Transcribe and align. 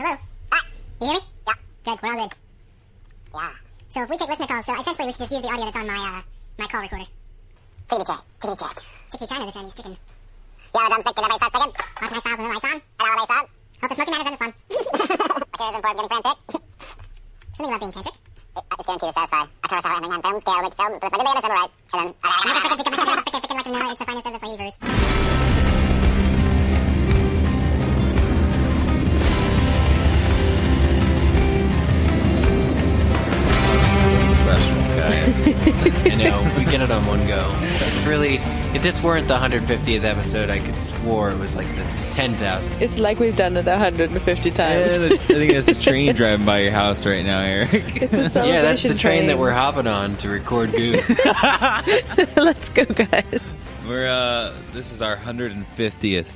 Hello? 0.00 0.16
Ah, 0.50 0.64
you 1.02 1.08
hear 1.08 1.12
me? 1.12 1.20
Yeah. 1.44 1.52
Good, 1.84 1.98
we're 2.00 2.16
all 2.16 2.24
good. 2.24 2.32
Yeah. 3.36 3.52
So 3.90 4.00
if 4.00 4.08
we 4.08 4.16
take 4.16 4.30
listener 4.30 4.46
calls, 4.48 4.64
so 4.64 4.72
essentially 4.72 5.06
we 5.08 5.12
should 5.12 5.28
just 5.28 5.32
use 5.36 5.42
the 5.44 5.52
audio 5.52 5.64
that's 5.68 5.76
on 5.76 5.86
my, 5.86 5.92
uh, 5.92 6.24
my 6.56 6.66
call 6.72 6.80
recorder. 6.80 7.04
Chickadee 7.84 8.08
chat, 8.08 8.24
chickadee 8.40 8.64
chat. 8.64 8.80
Chickadee 9.12 9.28
China, 9.28 9.44
the 9.44 9.52
Chinese 9.52 9.76
chicken. 9.76 9.92
Yeah, 10.72 10.88
drumstick, 10.88 11.12
did 11.12 11.20
everybody 11.20 11.36
start 11.36 11.52
picking? 11.52 11.72
Watch 12.00 12.12
my 12.16 12.20
styles 12.24 12.38
and 12.40 12.46
the 12.48 12.48
lights 12.48 12.64
on. 12.64 12.80
And 12.80 13.04
all 13.04 13.16
lights 13.20 13.28
on. 13.28 13.44
Hope 13.44 13.90
the 13.92 13.94
smoky 14.00 14.08
man 14.08 14.20
is 14.20 14.24
in 14.24 14.32
this 14.32 14.40
one. 14.40 14.52
My 14.56 15.60
career's 15.60 15.76
important, 15.76 16.00
getting 16.00 16.16
frantic. 16.16 16.36
Something 17.52 17.68
about 17.68 17.80
being 17.84 17.92
tantric. 17.92 18.16
It, 18.16 18.64
it's 18.72 18.86
guaranteed 18.88 19.04
to 19.04 19.16
satisfy. 19.20 19.44
I 19.52 19.66
cover 19.68 19.84
how 19.84 20.00
I'm 20.00 20.16
on 20.16 20.22
film, 20.24 20.40
scale, 20.40 20.64
make 20.64 20.80
films, 20.80 20.96
but 20.96 21.12
like 21.12 21.20
a 21.20 21.28
Davis, 21.28 21.44
ever 21.44 21.60
right. 21.60 21.72
And 21.92 22.08
then, 22.08 22.72
chicken, 22.72 23.04
motherfucking 23.04 23.36
chicken, 23.36 23.52
like 23.52 23.68
vanilla, 23.68 23.92
it's 23.92 24.00
the 24.00 24.08
finest 24.08 24.24
of 24.24 24.32
the 24.32 24.40
flavors. 24.40 25.39
Get 36.80 36.90
it 36.90 36.94
on 36.94 37.06
one 37.06 37.26
go. 37.26 37.50
It's 37.60 38.06
really 38.06 38.36
if 38.74 38.82
this 38.82 39.02
weren't 39.02 39.28
the 39.28 39.36
150th 39.36 40.02
episode, 40.02 40.48
I 40.48 40.60
could 40.60 40.78
swore 40.78 41.30
it 41.30 41.38
was 41.38 41.54
like 41.54 41.68
the 41.76 41.84
10,000. 42.12 42.80
It's 42.80 42.98
like 42.98 43.18
we've 43.18 43.36
done 43.36 43.56
it 43.56 43.66
150 43.66 44.50
times. 44.50 44.90
I 44.92 45.16
think 45.18 45.52
that's 45.52 45.68
a 45.68 45.78
train 45.78 46.14
driving 46.16 46.46
by 46.46 46.60
your 46.60 46.72
house 46.72 47.04
right 47.04 47.24
now, 47.24 47.40
Eric. 47.40 47.72
It's 47.74 48.12
a 48.12 48.30
celebration 48.30 48.44
Yeah, 48.46 48.62
that's 48.62 48.82
the 48.82 48.94
train, 48.94 49.26
that 49.26 49.38
we're 49.38 49.52
hopping 49.52 49.86
on 49.86 50.16
to 50.18 50.28
record 50.28 50.72
Goo. 50.72 50.92
Let's 52.36 52.68
go, 52.70 52.84
guys. 52.86 53.42
We're 53.86 54.08
uh 54.08 54.54
this 54.72 54.92
is 54.92 55.02
our 55.02 55.16
150th 55.16 56.32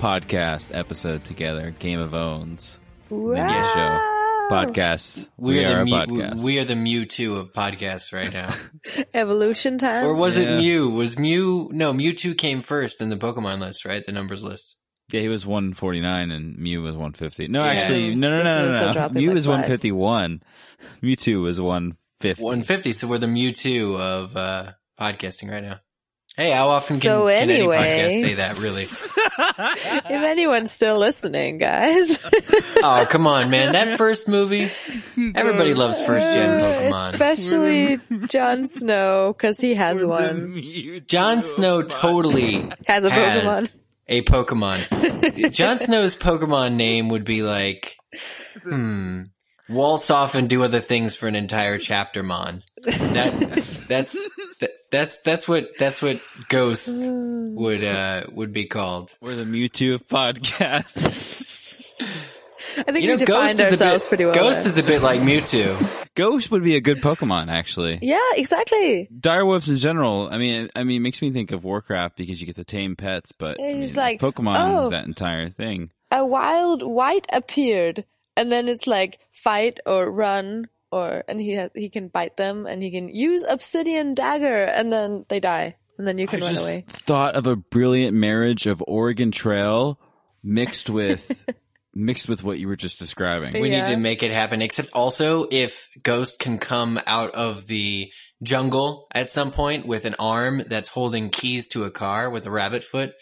podcast 0.00 0.74
episode 0.74 1.24
together, 1.24 1.74
Game 1.78 2.00
of 2.00 2.14
Owns. 2.14 2.78
Media 3.10 3.64
show. 3.74 4.13
Podcast. 4.50 5.26
We, 5.36 5.54
We, 5.54 5.64
are, 5.64 5.68
are, 5.68 5.74
the 5.74 5.80
a 5.80 5.84
Mew, 5.84 5.94
podcast. 5.94 6.40
we 6.42 6.58
are 6.58 6.64
the 6.64 6.74
Mewtwo 6.74 7.38
of 7.40 7.52
podcasts 7.52 8.12
right 8.12 8.32
now. 8.32 8.54
Evolution 9.14 9.78
time. 9.78 10.04
or 10.04 10.14
was 10.14 10.36
Yeah. 10.38 10.56
it 10.58 10.60
Mew? 10.60 10.90
Was 10.90 11.18
Mew? 11.18 11.70
No, 11.72 11.92
Mewtwo 11.92 12.36
came 12.36 12.60
first 12.60 13.00
in 13.00 13.08
the 13.08 13.16
Pokemon 13.16 13.60
list, 13.60 13.84
right? 13.84 14.04
The 14.04 14.12
numbers 14.12 14.42
list. 14.44 14.76
yeah, 15.12 15.20
he 15.20 15.28
was 15.28 15.46
149 15.46 16.30
and 16.30 16.58
Mew 16.58 16.82
was 16.82 16.92
150. 16.94 17.48
No, 17.48 17.64
Yeah. 17.64 17.70
actually, 17.72 18.14
no, 18.14 18.30
no, 18.30 18.42
no, 18.42 18.66
This 18.66 18.80
no, 18.80 18.92
no. 18.92 19.08
Mew 19.10 19.28
like 19.28 19.34
was 19.34 19.44
flies. 19.46 19.68
151. 19.68 20.42
Mewtwo 21.02 21.42
was 21.42 21.60
150. 21.60 22.42
150. 22.42 22.92
So 22.92 23.08
we're 23.08 23.18
the 23.18 23.26
Mewtwo 23.26 23.98
of 23.98 24.36
uh, 24.36 24.72
podcasting 25.00 25.50
right 25.50 25.62
now. 25.62 25.80
Hey, 26.36 26.50
how 26.50 26.66
often 26.66 26.96
can, 26.96 27.02
So 27.02 27.26
can 27.28 27.48
any 27.48 27.54
anyway. 27.54 27.76
podcast 27.76 28.20
say 28.22 28.34
that? 28.34 28.58
Really? 28.58 28.82
if 30.16 30.22
anyone's 30.24 30.72
still 30.72 30.98
listening, 30.98 31.58
guys. 31.58 32.18
oh, 32.82 33.06
come 33.08 33.28
on, 33.28 33.50
man! 33.50 33.72
That 33.72 33.96
first 33.98 34.26
movie, 34.28 34.70
everybody 35.16 35.74
loves 35.74 36.04
first 36.04 36.26
gen 36.34 36.58
Pokemon. 36.58 37.10
Especially 37.12 38.00
Jon 38.26 38.66
Snow, 38.66 39.32
because 39.32 39.60
he 39.60 39.74
has 39.74 40.04
one. 40.04 40.60
Jon 41.06 41.42
Snow 41.42 41.82
totally 41.82 42.68
Has 42.86 43.04
a 43.04 43.10
Pokemon. 43.10 43.44
has 43.60 43.80
a 44.08 44.22
Pokemon. 44.22 45.52
Jon 45.52 45.78
Snow's 45.78 46.16
Pokemon 46.16 46.74
name 46.74 47.10
would 47.10 47.24
be 47.24 47.42
like, 47.42 47.96
hmm, 48.64 49.22
waltz 49.68 50.10
off 50.10 50.34
and 50.34 50.48
do 50.48 50.62
other 50.62 50.80
things 50.80 51.16
for 51.16 51.26
an 51.28 51.34
entire 51.34 51.78
chapter, 51.78 52.22
mon. 52.22 52.62
That 52.82 53.64
that's 53.88 54.12
that, 54.60 54.70
that's 54.90 55.20
that's 55.22 55.48
what 55.48 55.70
that's 55.78 56.02
what 56.02 56.22
Ghost 56.48 56.90
would 57.10 57.84
uh 57.84 58.24
would 58.32 58.52
be 58.52 58.66
called. 58.66 59.10
We're 59.20 59.36
the 59.36 59.44
Mewtwo 59.44 59.94
of 59.94 60.06
podcasts. 60.08 61.74
I 62.76 62.82
think 62.82 63.04
You 63.04 63.10
know, 63.10 63.16
defined 63.18 63.58
Ghost 63.58 63.60
is 63.60 63.80
a 63.80 63.84
ourselves 63.84 64.04
bit 64.04 64.08
pretty 64.08 64.24
well. 64.24 64.34
Ghost 64.34 64.60
there. 64.60 64.68
is 64.68 64.78
a 64.78 64.82
bit 64.82 65.00
like 65.02 65.20
Mewtwo. 65.20 66.04
Ghost 66.16 66.50
would 66.50 66.62
be 66.62 66.76
a 66.76 66.80
good 66.80 66.98
Pokemon, 66.98 67.48
actually. 67.48 67.98
yeah, 68.02 68.20
exactly. 68.34 69.08
Direwolves 69.12 69.68
in 69.68 69.78
general. 69.78 70.28
I 70.30 70.38
mean, 70.38 70.70
I 70.76 70.84
mean, 70.84 70.98
it 70.98 71.00
makes 71.00 71.20
me 71.22 71.30
think 71.30 71.50
of 71.52 71.64
Warcraft 71.64 72.16
because 72.16 72.40
you 72.40 72.46
get 72.46 72.56
to 72.56 72.64
tame 72.64 72.94
pets, 72.96 73.32
but 73.32 73.60
I 73.60 73.64
It's 73.64 73.94
mean, 73.94 73.96
like, 73.96 74.20
Pokemon 74.20 74.56
oh. 74.58 74.84
is 74.84 74.90
that 74.90 75.06
entire 75.06 75.50
thing. 75.50 75.90
A 76.10 76.24
wild 76.24 76.82
white 76.82 77.26
appeared, 77.32 78.04
and 78.36 78.50
then 78.50 78.68
it's 78.68 78.86
like 78.86 79.18
fight 79.32 79.80
or 79.86 80.10
run, 80.10 80.68
or 80.92 81.24
and 81.28 81.40
he 81.40 81.52
has, 81.52 81.70
he 81.74 81.88
can 81.88 82.08
bite 82.08 82.36
them, 82.36 82.66
and 82.66 82.82
he 82.82 82.90
can 82.90 83.08
use 83.08 83.44
obsidian 83.48 84.14
dagger, 84.14 84.64
and 84.64 84.92
then 84.92 85.24
they 85.28 85.40
die, 85.40 85.76
and 85.98 86.06
then 86.06 86.18
you 86.18 86.26
can 86.26 86.42
I 86.42 86.46
run 86.46 86.54
just 86.54 86.68
away. 86.68 86.84
thought 86.88 87.36
of 87.36 87.46
a 87.46 87.56
brilliant 87.56 88.16
marriage 88.16 88.66
of 88.66 88.82
Oregon 88.86 89.30
Trail 89.30 89.98
mixed 90.42 90.90
with 90.90 91.44
mixed 91.96 92.28
with 92.28 92.42
what 92.42 92.58
you 92.58 92.66
were 92.66 92.74
just 92.76 92.98
describing. 92.98 93.60
We 93.62 93.70
Yeah. 93.70 93.86
need 93.86 93.94
to 93.94 93.96
make 94.00 94.22
it 94.24 94.32
happen. 94.32 94.60
Except 94.62 94.90
also 94.94 95.46
if 95.50 95.88
Ghost 96.02 96.40
can 96.40 96.58
come 96.58 96.98
out 97.06 97.30
of 97.36 97.66
the 97.68 98.10
jungle 98.42 99.06
at 99.14 99.28
some 99.30 99.52
point 99.52 99.86
with 99.86 100.04
an 100.04 100.16
arm 100.18 100.62
that's 100.66 100.88
holding 100.88 101.30
keys 101.30 101.68
to 101.68 101.84
a 101.84 101.90
car 101.92 102.30
with 102.30 102.46
a 102.46 102.50
rabbit 102.50 102.82
foot, 102.82 103.12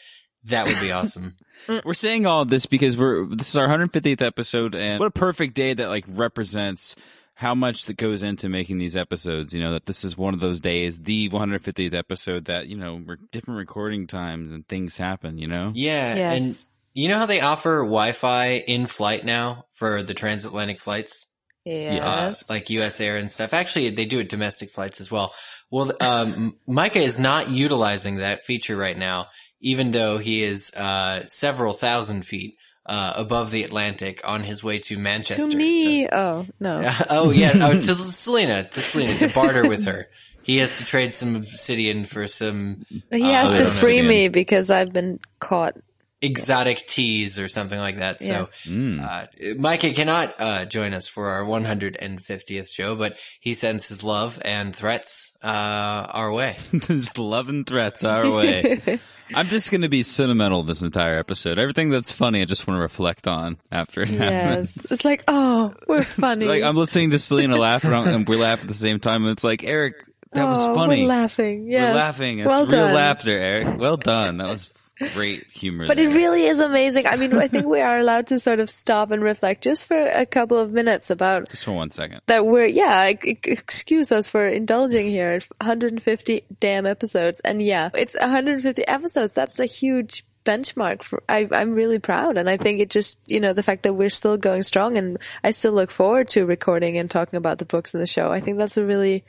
that 0.45 0.67
would 0.67 0.81
be 0.81 0.93
awesome. 0.93 1.37
We're 1.85 1.95
saying 1.95 2.27
all 2.27 2.45
this 2.45 2.67
because 2.67 2.97
we're 2.97 3.25
this 3.27 3.51
is 3.51 3.57
our 3.57 3.69
150th 3.69 4.21
episode, 4.21 4.75
and 4.75 4.99
what 4.99 5.07
a 5.07 5.13
perfect 5.13 5.55
day 5.55 5.75
that 5.75 5.89
like 5.89 6.05
represents 6.09 6.97
how 7.35 7.55
much 7.55 7.87
that 7.87 7.97
goes 7.97 8.23
into 8.23 8.49
making 8.49 8.79
these 8.79 8.97
episodes. 8.97 9.55
You 9.55 9.61
know 9.61 9.73
that 9.73 9.87
this 9.87 10.05
is 10.05 10.17
one 10.19 10.35
of 10.35 10.41
those 10.41 10.59
days, 10.59 11.01
the 11.01 11.29
150th 11.29 11.95
episode 11.95 12.47
that 12.47 12.67
you 12.67 12.77
know 12.77 13.01
we're 13.07 13.19
different 13.31 13.59
recording 13.59 14.09
times 14.09 14.51
and 14.51 14.67
things 14.67 14.97
happen. 14.97 15.39
You 15.39 15.47
know, 15.47 15.71
Yeah. 15.75 16.15
Yes. 16.17 16.41
And 16.41 16.69
you 16.95 17.09
know 17.09 17.19
how 17.19 17.27
they 17.27 17.41
offer 17.41 17.79
Wi-Fi 17.85 18.55
in 18.57 18.87
flight 18.87 19.25
now 19.25 19.67
for 19.73 20.03
the 20.03 20.15
transatlantic 20.15 20.79
flights? 20.81 21.27
Yes. 21.65 22.43
Uh, 22.43 22.55
like 22.55 22.71
US 22.71 23.01
Air 23.01 23.17
and 23.17 23.31
stuff. 23.31 23.55
Actually, 23.55 23.91
they 23.91 24.05
do 24.05 24.19
it 24.19 24.29
domestic 24.29 24.73
flights 24.73 25.01
as 25.01 25.11
well. 25.11 25.33
Well, 25.71 25.93
um, 26.01 26.57
Micah 26.67 26.99
is 26.99 27.19
not 27.19 27.49
utilizing 27.49 28.17
that 28.17 28.43
feature 28.43 28.77
right 28.77 28.99
now, 28.99 29.29
even 29.63 29.91
though 29.93 30.19
he 30.19 30.43
is, 30.45 30.71
uh, 30.75 31.25
several 31.29 31.73
thousand 31.73 32.27
feet, 32.27 32.57
uh, 32.85 33.13
above 33.17 33.51
the 33.53 33.63
Atlantic 33.63 34.21
on 34.25 34.43
his 34.43 34.63
way 34.63 34.79
to 34.81 34.99
Manchester. 34.99 35.49
to 35.51 35.57
me, 35.57 36.09
oh 36.13 36.45
no, 36.61 36.83
So- 36.83 37.05
oh 37.11 37.31
yeah. 37.31 37.53
Oh, 37.55 37.73
to 37.81 37.95
Selena, 37.95 38.65
to 38.69 38.81
Selena, 38.81 39.19
to 39.21 39.29
barter 39.33 39.67
with 39.69 39.85
her. 39.87 40.09
He 40.43 40.57
has 40.57 40.79
to 40.79 40.85
trade 40.85 41.15
some 41.15 41.37
obsidian 41.37 42.05
for 42.05 42.27
some 42.27 42.85
he 43.13 43.23
uh, 43.23 43.33
has 43.33 43.53
to 43.59 43.65
don't 43.65 43.73
free 43.73 43.99
have 43.99 44.07
me 44.07 44.27
because 44.29 44.69
I've 44.71 44.93
been 44.93 45.21
caught. 45.39 45.77
exotic 46.21 46.79
teas 46.89 47.39
or 47.39 47.49
something 47.49 47.79
like 47.79 47.99
that. 47.99 48.21
So, 48.21 48.47
Mm. 48.67 48.99
uh, 49.01 49.55
Micah 49.59 49.93
cannot 49.93 50.35
uh, 50.41 50.65
join 50.65 50.95
us 50.95 51.07
for 51.07 51.29
our 51.31 51.45
150th 51.45 52.71
show, 52.73 52.97
but 52.97 53.17
he 53.41 53.55
sends 53.55 53.89
his 53.89 54.03
love 54.03 54.41
and 54.45 54.75
threats 54.75 55.31
uh, 55.45 55.47
our 55.47 56.33
way. 56.33 56.57
just 56.75 57.19
love 57.19 57.49
and 57.49 57.65
threats 57.67 58.03
our 58.05 58.29
way. 58.31 58.99
I'm 59.35 59.49
just 59.49 59.71
going 59.71 59.83
to 59.83 59.89
be 59.89 60.03
sentimental 60.03 60.63
this 60.63 60.83
entire 60.83 61.19
episode. 61.19 61.59
Everything 61.59 61.91
that's 61.91 62.13
funny, 62.13 62.43
I 62.43 62.45
just 62.45 62.67
want 62.67 62.79
to 62.79 62.83
reflect 62.83 63.27
on 63.27 63.59
after 63.71 64.03
it 64.03 64.09
happens. 64.11 64.77
Yes, 64.77 64.93
it's 64.93 65.05
like 65.05 65.25
oh, 65.29 65.75
we're 65.87 66.05
funny. 66.05 66.47
Like 66.47 66.63
I'm 66.63 66.77
listening 66.77 67.11
to 67.11 67.19
Selena 67.19 67.57
laugh 67.57 67.85
and, 67.85 68.29
we 68.29 68.37
laugh 68.37 68.61
at 68.63 68.69
the 68.69 68.75
same 68.75 69.01
time, 69.01 69.23
and 69.25 69.33
it's 69.33 69.45
like 69.45 69.65
Eric, 69.65 70.05
that 70.33 70.45
was 70.47 70.59
Oh, 70.65 70.75
funny. 70.75 71.03
We're 71.03 71.09
laughing. 71.09 71.69
We're 71.69 71.95
laughing. 71.95 72.39
It's 72.41 72.49
Well 72.49 72.63
real 72.67 72.71
done. 72.87 72.95
laughter, 72.95 73.31
Eric. 73.39 73.79
Well 73.79 73.97
done. 73.97 74.39
That 74.39 74.49
was 74.49 74.71
great 75.15 75.47
humor. 75.49 75.87
But 75.87 75.97
there. 75.97 76.09
it 76.09 76.15
really 76.15 76.47
is 76.47 76.61
amazing. 76.61 77.07
I 77.07 77.17
mean, 77.17 77.35
I 77.35 77.49
think 77.49 77.67
we 77.67 77.81
are 77.81 77.99
allowed 77.99 78.29
to 78.29 78.39
sort 78.39 78.61
of 78.61 78.71
stop 78.71 79.11
and 79.11 79.23
reflect 79.23 79.65
just 79.65 79.87
for 79.87 79.97
a 79.97 80.27
couple 80.27 80.59
of 80.59 80.73
minutes 80.73 81.11
about 81.11 81.49
just 81.49 81.65
for 81.65 81.73
one 81.73 81.91
second. 81.91 82.21
that 82.27 82.47
we're, 82.47 82.67
yeah, 82.67 83.07
excuse 83.07 84.13
us 84.13 84.29
for 84.29 84.47
indulging 84.47 85.11
here. 85.11 85.41
150 85.59 86.45
damn 86.61 86.87
episodes. 86.87 87.41
And 87.41 87.63
yeah, 87.63 87.91
it's 87.95 88.15
150 88.15 88.87
episodes. 88.87 89.35
That's 89.35 89.61
a 89.61 89.67
huge 89.67 90.25
benchmark 90.45 91.03
for, 91.03 91.23
I, 91.29 91.49
I'm 91.53 91.75
really 91.75 91.99
proud. 91.99 92.37
And 92.37 92.49
I 92.49 92.57
think 92.57 92.81
it 92.81 92.91
just, 92.91 93.19
you 93.27 93.41
know, 93.41 93.53
the 93.53 93.63
fact 93.63 93.85
that 93.85 93.95
we're 93.95 94.11
still 94.11 94.37
going 94.37 94.63
strong 94.63 94.97
and 94.97 95.19
I 95.45 95.53
still 95.53 95.73
look 95.73 95.91
forward 95.91 96.29
to 96.29 96.45
recording 96.45 96.99
and 96.99 97.11
talking 97.11 97.37
about 97.37 97.59
the 97.59 97.65
books 97.65 97.95
in 97.95 98.01
the 98.01 98.07
show. 98.07 98.31
I 98.31 98.41
think 98.41 98.59
that's 98.59 98.77
a 98.77 98.85
really, 98.85 99.25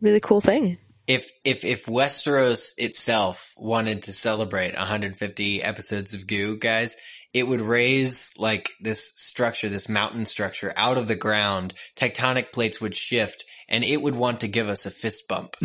really 0.00 0.20
cool 0.20 0.40
thing. 0.40 0.78
If 1.06 1.30
if 1.44 1.64
if 1.64 1.86
Westeros 1.86 2.70
itself 2.76 3.52
wanted 3.56 4.02
to 4.02 4.12
celebrate 4.12 4.74
150 4.76 5.62
episodes 5.62 6.14
of 6.14 6.26
Goo, 6.26 6.56
guys, 6.58 6.96
it 7.32 7.46
would 7.46 7.60
raise 7.60 8.32
like 8.38 8.70
this 8.80 9.12
structure, 9.14 9.68
this 9.68 9.88
mountain 9.88 10.26
structure 10.26 10.72
out 10.76 10.98
of 10.98 11.06
the 11.06 11.14
ground. 11.14 11.74
Tectonic 11.96 12.50
plates 12.52 12.80
would 12.80 12.96
shift, 12.96 13.44
and 13.68 13.84
it 13.84 14.02
would 14.02 14.16
want 14.16 14.40
to 14.40 14.48
give 14.48 14.68
us 14.68 14.84
a 14.86 14.90
fist 14.90 15.28
bump. 15.28 15.54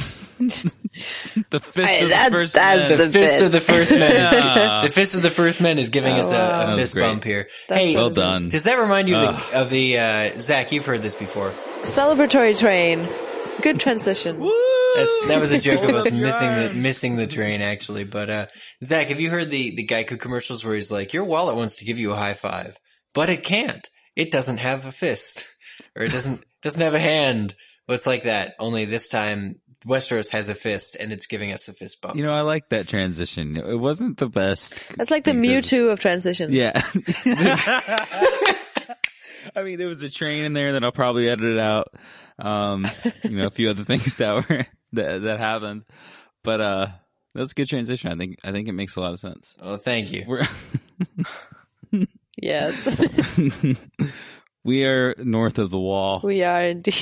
The 1.50 1.62
fist 1.62 1.90
Hey, 1.90 2.04
of 2.04 2.10
the 2.10 2.36
first 2.38 2.54
that's 2.54 2.90
man. 2.90 2.98
the 2.98 3.06
The 3.06 3.10
fist 3.12 3.36
bit. 3.38 3.46
of 3.46 3.52
the 3.54 3.62
first 3.62 3.92
men 3.94 4.12
is 4.16 4.34
Yeah. 4.34 4.82
the 4.84 4.92
fist 4.92 5.16
of 5.16 5.22
the 5.22 5.32
first 5.32 5.62
men 5.62 5.80
is 5.80 5.88
giving 5.88 6.16
Oh, 6.16 6.20
us 6.20 6.32
a, 6.34 6.74
a 6.74 6.76
fist 6.78 6.94
great. 6.96 7.04
bump 7.08 7.24
here. 7.24 7.48
That's 7.70 7.80
hey, 7.82 7.96
well 7.96 8.10
done. 8.10 8.50
does 8.50 8.64
that 8.66 8.74
remind 8.78 9.08
you 9.08 9.16
of 9.16 9.36
the, 9.52 9.58
of 9.62 9.70
the 9.70 9.98
uh, 10.00 10.38
Zach? 10.38 10.74
You've 10.74 10.86
heard 10.86 11.02
this 11.02 11.16
before. 11.16 11.54
Celebratory 11.84 12.60
train. 12.60 13.08
Good 13.62 13.80
transition. 13.80 14.40
That's, 14.40 15.28
that 15.28 15.38
was 15.40 15.52
a 15.52 15.60
joke 15.60 15.84
of 15.84 15.96
us 15.96 16.12
missing 16.12 16.56
the 16.56 16.72
missing 16.76 17.16
the 17.16 17.28
train 17.28 17.62
actually. 17.62 18.04
But 18.04 18.30
uh, 18.30 18.46
Zach, 18.84 19.08
have 19.08 19.20
you 19.20 19.30
heard 19.30 19.50
the 19.50 19.76
the 19.76 19.88
Geico 19.88 20.20
commercials 20.20 20.66
where 20.66 20.76
he's 20.76 20.92
like, 20.92 21.14
"Your 21.14 21.26
wallet 21.26 21.56
wants 21.56 21.78
to 21.78 21.86
give 21.86 21.98
you 21.98 22.12
a 22.12 22.16
high 22.16 22.34
five, 22.34 22.76
but 23.14 23.30
it 23.30 23.44
can't. 23.44 23.88
it 24.16 24.32
doesn't 24.32 24.58
have 24.58 24.86
a 24.86 24.92
fist 24.92 25.48
or 25.96 26.04
it 26.04 26.12
doesn't 26.12 26.44
doesn't 26.62 26.82
have 26.82 26.94
a 26.94 27.00
hand. 27.00 27.56
Well, 27.88 27.96
it's 27.96 28.08
like 28.08 28.24
that. 28.24 28.54
Only 28.60 28.86
this 28.86 29.08
time, 29.08 29.56
Westeros 29.88 30.32
has 30.32 30.50
a 30.50 30.56
fist, 30.56 30.96
and 31.00 31.12
it's 31.12 31.26
giving 31.26 31.52
us 31.52 31.68
a 31.68 31.74
fist 31.74 32.02
bump. 32.02 32.16
You 32.16 32.24
know, 32.24 32.34
I 32.34 32.42
like 32.42 32.70
that 32.70 32.88
transition. 32.88 33.58
It 33.58 33.80
wasn't 33.80 34.18
the 34.18 34.30
best. 34.30 34.96
That's 34.98 35.12
like 35.12 35.24
the 35.24 35.32
Mewtwo 35.32 35.92
of 35.92 36.00
transition. 36.00 36.52
Yeah. 36.52 36.82
I 39.56 39.64
mean, 39.64 39.78
there 39.78 39.88
was 39.88 40.04
a 40.04 40.10
train 40.10 40.44
in 40.44 40.54
there 40.54 40.74
that 40.74 40.84
I'll 40.84 40.92
probably 40.92 41.30
edit 41.30 41.46
it 41.46 41.60
out. 41.60 41.94
Um, 42.40 42.90
you 43.24 43.38
know, 43.38 43.48
a 43.48 43.52
few 43.52 43.70
other 43.70 43.84
things 43.86 44.18
that 44.18 44.50
were 44.50 44.66
that 44.94 45.22
that 45.24 45.40
happened, 45.40 45.84
but 46.44 46.62
uh, 46.62 46.88
that 47.34 47.40
was 47.40 47.52
a 47.52 47.56
good 47.56 47.68
transition. 47.68 48.12
I 48.12 48.16
think 48.16 48.38
I 48.44 48.52
think 48.52 48.68
it 48.68 48.74
makes 48.74 48.96
a 48.96 49.02
lot 49.02 49.14
of 49.14 49.20
sense. 49.20 49.58
oh, 49.62 49.78
thank 49.78 50.12
you. 50.12 50.26
We're 50.28 50.48
Yes, 52.42 52.88
we 54.64 54.86
are 54.86 55.14
north 55.18 55.60
of 55.60 55.70
the 55.70 55.80
wall. 55.80 56.22
we 56.24 56.44
are 56.44 56.64
indeed. 56.64 56.94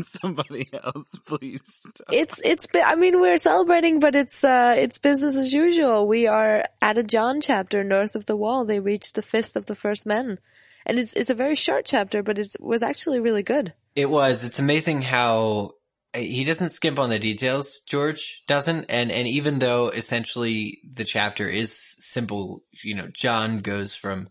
Somebody 0.00 0.70
else, 0.72 1.10
please. 1.26 1.60
Stop. 1.64 2.06
It's 2.12 2.40
it's. 2.44 2.66
I 2.74 2.94
mean, 2.94 3.20
we're 3.20 3.36
celebrating, 3.36 3.98
but 3.98 4.14
it's 4.14 4.42
uh, 4.44 4.74
it's 4.78 4.98
business 4.98 5.36
as 5.36 5.52
usual. 5.52 6.06
We 6.06 6.26
are 6.28 6.64
at 6.80 6.96
a 6.96 7.02
Jon 7.02 7.40
chapter 7.40 7.82
north 7.84 8.14
of 8.14 8.26
the 8.26 8.36
wall. 8.36 8.64
They 8.64 8.80
reached 8.80 9.16
the 9.16 9.22
fist 9.22 9.56
of 9.56 9.66
the 9.66 9.74
first 9.74 10.06
men, 10.06 10.38
and 10.86 10.98
it's 10.98 11.14
it's 11.14 11.30
a 11.30 11.34
very 11.34 11.54
short 11.54 11.84
chapter, 11.84 12.22
but 12.22 12.38
it 12.38 12.54
was 12.60 12.82
actually 12.82 13.20
really 13.20 13.42
good. 13.42 13.72
It 13.96 14.10
was. 14.10 14.44
It's 14.44 14.58
amazing 14.58 15.02
how 15.02 15.72
uh, 16.14 16.18
he 16.18 16.44
doesn't 16.44 16.70
skimp 16.70 16.98
on 16.98 17.10
the 17.10 17.18
details. 17.18 17.80
George 17.80 18.42
doesn't, 18.46 18.86
and 18.88 19.10
and 19.10 19.28
even 19.28 19.58
though 19.58 19.88
essentially 19.88 20.80
the 20.96 21.04
chapter 21.04 21.48
is 21.48 21.76
simple, 21.98 22.62
you 22.82 22.94
know, 22.94 23.08
Jon 23.12 23.60
goes 23.60 23.94
from 23.94 24.28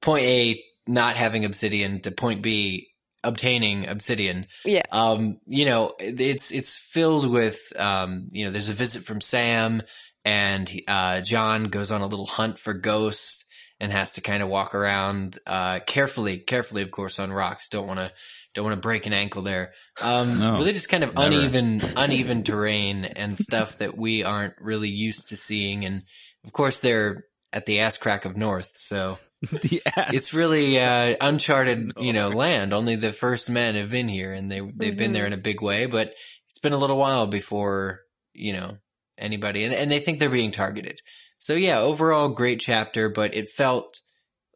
point 0.00 0.24
A 0.24 0.64
not 0.86 1.16
having 1.16 1.44
obsidian 1.44 2.00
to 2.02 2.10
point 2.10 2.42
B 2.42 2.88
obtaining 3.22 3.88
obsidian. 3.88 4.46
Yeah. 4.64 4.82
Um, 4.92 5.38
you 5.46 5.64
know, 5.64 5.94
it's 5.98 6.52
it's 6.52 6.76
filled 6.76 7.30
with 7.30 7.58
um, 7.78 8.28
you 8.30 8.44
know, 8.44 8.50
there's 8.50 8.68
a 8.68 8.74
visit 8.74 9.04
from 9.04 9.20
Sam, 9.20 9.80
and 10.24 10.70
uh, 10.86 11.20
Jon 11.22 11.64
goes 11.64 11.90
on 11.90 12.02
a 12.02 12.06
little 12.06 12.26
hunt 12.26 12.58
for 12.58 12.74
ghosts 12.74 13.43
and 13.80 13.90
has 13.92 14.12
to 14.12 14.20
kind 14.20 14.42
of 14.42 14.48
walk 14.48 14.74
around 14.74 15.38
uh, 15.46 15.80
carefully, 15.86 16.38
carefully, 16.38 16.82
of 16.82 16.90
course, 16.90 17.18
on 17.18 17.32
rocks. 17.32 17.68
Don't 17.68 17.86
want 17.86 17.98
to 18.00 18.12
don't 18.54 18.64
want 18.64 18.76
to 18.76 18.80
break 18.80 19.06
an 19.06 19.12
ankle 19.12 19.42
there. 19.42 19.72
Um, 20.00 20.38
No, 20.38 20.54
really, 20.58 20.72
just 20.72 20.88
kind 20.88 21.02
of 21.02 21.14
never. 21.14 21.26
uneven, 21.26 21.80
uneven 21.96 22.42
terrain 22.44 23.04
and 23.04 23.38
stuff 23.38 23.78
that 23.78 23.98
we 23.98 24.22
aren't 24.22 24.54
really 24.60 24.90
used 24.90 25.28
to 25.28 25.36
seeing. 25.36 25.84
And 25.84 26.02
of 26.44 26.52
course, 26.52 26.78
they're 26.80 27.24
at 27.52 27.66
the 27.66 27.80
ass 27.80 27.98
crack 27.98 28.24
of 28.24 28.36
North, 28.36 28.70
so 28.76 29.18
The 29.50 29.82
ass. 29.96 30.14
it's 30.14 30.32
really 30.34 30.78
uh, 30.80 31.16
uncharted, 31.20 31.92
you 32.00 32.12
know, 32.12 32.28
land. 32.28 32.72
Only 32.72 32.94
the 32.96 33.12
first 33.12 33.50
men 33.50 33.74
have 33.74 33.90
been 33.90 34.08
here, 34.08 34.32
and 34.32 34.50
they 34.50 34.60
they've 34.60 34.96
been 34.96 35.12
there 35.12 35.26
in 35.26 35.32
a 35.32 35.36
big 35.38 35.60
way. 35.60 35.86
But 35.86 36.14
it's 36.50 36.60
been 36.60 36.72
a 36.72 36.78
little 36.78 36.96
while 36.98 37.26
before 37.26 38.00
you 38.32 38.52
know 38.52 38.78
anybody, 39.18 39.64
and 39.64 39.74
and 39.74 39.90
they 39.90 39.98
think 39.98 40.18
they're 40.20 40.30
being 40.30 40.52
targeted. 40.52 41.00
So 41.38 41.54
yeah, 41.54 41.78
overall 41.78 42.28
great 42.30 42.60
chapter, 42.60 43.08
but 43.08 43.34
it 43.34 43.48
felt, 43.48 44.00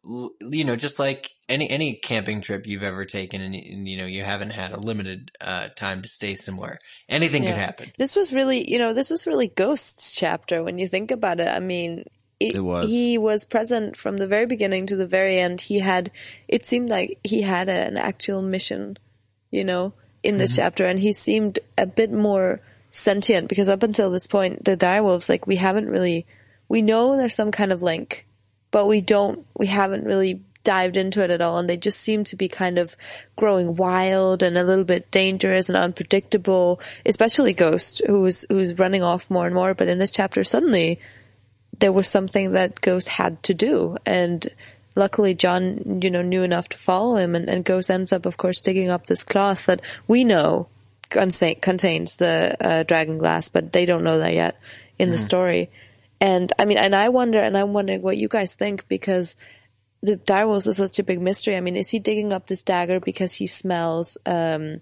you 0.03 0.63
know, 0.63 0.75
just 0.75 0.99
like 0.99 1.29
any 1.47 1.69
any 1.69 1.95
camping 1.95 2.41
trip 2.41 2.67
you've 2.67 2.83
ever 2.83 3.05
taken, 3.05 3.41
and, 3.41 3.55
and 3.55 3.87
you 3.87 3.97
know 3.97 4.05
you 4.05 4.23
haven't 4.23 4.51
had 4.51 4.71
a 4.71 4.79
limited 4.79 5.31
uh, 5.41 5.67
time 5.75 6.01
to 6.01 6.09
stay 6.09 6.35
somewhere. 6.35 6.77
Anything 7.07 7.43
could 7.43 7.55
happen. 7.55 7.91
This 7.97 8.15
was 8.15 8.31
really, 8.31 8.69
you 8.71 8.79
know, 8.79 8.93
this 8.93 9.09
was 9.09 9.27
really 9.27 9.47
Ghosts 9.47 10.13
chapter 10.13 10.63
when 10.63 10.77
you 10.77 10.87
think 10.87 11.11
about 11.11 11.39
it. 11.39 11.47
I 11.47 11.59
mean, 11.59 12.05
It 12.39 12.63
was. 12.63 12.89
He 12.89 13.17
was 13.17 13.43
present 13.45 13.97
from 13.97 14.17
the 14.17 14.27
very 14.27 14.45
beginning 14.45 14.87
to 14.87 14.95
the 14.95 15.07
very 15.07 15.39
end. 15.39 15.59
He 15.59 15.79
had, 15.79 16.11
it 16.47 16.65
seemed 16.65 16.89
like 16.89 17.19
he 17.23 17.41
had 17.41 17.67
a, 17.67 17.73
an 17.73 17.97
actual 17.97 18.41
mission, 18.41 18.97
you 19.51 19.65
know, 19.65 19.93
in 20.23 20.37
this 20.37 20.55
chapter, 20.55 20.85
and 20.85 20.99
he 20.99 21.11
seemed 21.11 21.59
a 21.77 21.85
bit 21.85 22.11
more 22.11 22.61
sentient 22.91 23.49
because 23.49 23.69
up 23.69 23.83
until 23.83 24.09
this 24.09 24.27
point, 24.27 24.63
the 24.63 24.77
direwolves, 24.77 25.29
like, 25.29 25.47
we 25.47 25.57
haven't 25.57 25.89
really, 25.89 26.25
we 26.69 26.81
know 26.81 27.17
there's 27.17 27.35
some 27.35 27.51
kind 27.51 27.71
of 27.73 27.81
link, 27.81 28.25
but 28.71 28.85
we 28.85 29.01
don't, 29.01 29.45
we 29.57 29.67
haven't 29.67 30.05
really 30.05 30.41
dived 30.63 30.97
into 30.97 31.23
it 31.23 31.31
at 31.31 31.41
all, 31.41 31.57
and 31.57 31.69
they 31.69 31.77
just 31.77 31.99
seem 31.99 32.23
to 32.25 32.35
be 32.35 32.47
kind 32.47 32.77
of 32.77 32.95
growing 33.35 33.75
wild 33.75 34.43
and 34.43 34.57
a 34.57 34.63
little 34.63 34.83
bit 34.83 35.09
dangerous 35.11 35.67
and 35.67 35.77
unpredictable, 35.77 36.79
especially 37.05 37.53
Ghost, 37.53 38.01
who's, 38.05 38.19
was, 38.19 38.45
who 38.49 38.55
was 38.55 38.79
running 38.79 39.03
off 39.03 39.29
more 39.29 39.45
and 39.45 39.55
more, 39.55 39.73
but 39.73 39.87
in 39.87 39.97
this 39.97 40.11
chapter, 40.11 40.43
suddenly, 40.43 40.99
there 41.79 41.91
was 41.91 42.07
something 42.07 42.51
that 42.51 42.81
Ghost 42.81 43.07
had 43.07 43.41
to 43.43 43.53
do. 43.53 43.97
And 44.05 44.47
luckily 44.95 45.33
Jon, 45.33 46.01
you 46.01 46.11
know, 46.11 46.21
knew 46.21 46.43
enough 46.43 46.69
to 46.69 46.77
follow 46.77 47.15
him 47.15 47.35
and, 47.35 47.49
and 47.49 47.63
Ghost 47.63 47.89
ends 47.89 48.13
up, 48.13 48.25
of 48.25 48.37
course, 48.37 48.59
digging 48.59 48.89
up 48.89 49.07
this 49.07 49.23
cloth 49.23 49.65
that 49.65 49.81
we 50.07 50.23
know 50.23 50.67
contains 51.09 52.15
the 52.17 52.55
uh, 52.59 52.83
dragon 52.83 53.17
glass, 53.17 53.49
but 53.49 53.71
they 53.71 53.85
don't 53.85 54.03
know 54.03 54.19
that 54.19 54.33
yet 54.33 54.59
in 54.99 55.09
the 55.09 55.17
story. 55.17 55.71
And 56.21 56.51
I 56.59 56.65
mean, 56.65 56.77
and 56.77 56.95
I 56.95 57.09
wonder, 57.09 57.39
and 57.39 57.57
I'm 57.57 57.73
wondering 57.73 58.01
what 58.01 58.17
you 58.17 58.27
guys 58.27 58.55
think 58.55 58.87
because 58.87 59.35
the 60.01 60.17
direwolves 60.17 60.67
is 60.67 60.77
such 60.77 60.99
a 60.99 61.03
big 61.03 61.21
mystery. 61.21 61.55
I 61.55 61.61
mean, 61.61 61.75
is 61.75 61.89
he 61.89 61.99
digging 61.99 62.33
up 62.33 62.47
this 62.47 62.63
dagger 62.63 62.99
because 62.99 63.33
he 63.33 63.47
smells 63.47 64.17
um, 64.25 64.81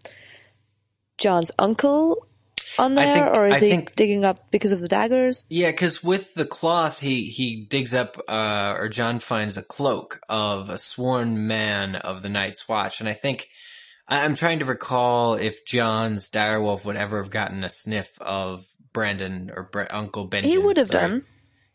Jon's 1.17 1.51
uncle 1.57 2.27
on 2.79 2.95
there, 2.95 3.25
think- 3.25 3.35
or 3.37 3.47
is 3.47 3.57
I 3.57 3.59
he 3.59 3.69
think- 3.71 3.95
digging 3.95 4.25
up 4.25 4.51
because 4.51 4.71
of 4.71 4.79
the 4.79 4.87
daggers? 4.87 5.43
Yeah, 5.49 5.71
because 5.71 6.03
with 6.03 6.33
the 6.33 6.45
cloth, 6.45 6.99
he 6.99 7.25
he 7.25 7.65
digs 7.65 7.93
up, 7.95 8.17
uh, 8.27 8.75
or 8.77 8.89
Jon 8.89 9.19
finds 9.19 9.57
a 9.57 9.63
cloak 9.63 10.19
of 10.29 10.69
a 10.69 10.77
sworn 10.77 11.47
man 11.47 11.95
of 11.95 12.21
the 12.23 12.29
Night's 12.29 12.67
Watch, 12.67 12.99
and 12.99 13.09
I 13.09 13.13
think 13.13 13.49
I'm 14.07 14.35
trying 14.35 14.59
to 14.59 14.65
recall 14.65 15.33
if 15.35 15.65
Jon's 15.65 16.29
direwolf 16.29 16.85
would 16.85 16.95
ever 16.95 17.21
have 17.21 17.31
gotten 17.31 17.63
a 17.63 17.69
sniff 17.69 18.17
of 18.21 18.65
Brandon 18.97 19.51
or 19.55 19.69
Bre- 19.71 19.83
Uncle 19.91 20.27
Benjen. 20.27 20.45
He 20.45 20.57
would 20.57 20.77
have 20.77 20.89
done. 20.89 21.21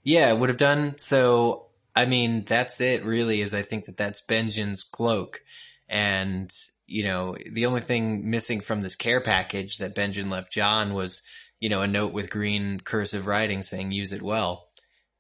Yeah, 0.03 0.33
would 0.33 0.49
have 0.49 0.59
done. 0.59 0.99
So, 0.99 1.67
I 1.95 2.05
mean, 2.05 2.45
that's 2.45 2.81
it 2.81 3.05
really 3.05 3.41
is 3.41 3.55
I 3.55 3.63
think 3.63 3.85
that 3.85 3.97
that's 3.97 4.21
Benjen's 4.29 4.83
cloak. 4.83 5.41
And, 5.89 6.51
you 6.89 7.05
know, 7.05 7.37
the 7.53 7.67
only 7.67 7.81
thing 7.81 8.29
missing 8.29 8.61
from 8.61 8.81
this 8.81 8.97
care 8.97 9.21
package 9.21 9.79
that 9.79 9.95
Benjen 9.95 10.33
left 10.33 10.51
Jon 10.53 10.95
was, 10.95 11.23
you 11.61 11.69
know, 11.69 11.81
a 11.81 11.87
note 11.87 12.13
with 12.13 12.29
green 12.29 12.81
cursive 12.81 13.29
writing 13.29 13.63
saying 13.63 13.93
use 13.93 14.13
it 14.13 14.21
well. 14.21 14.67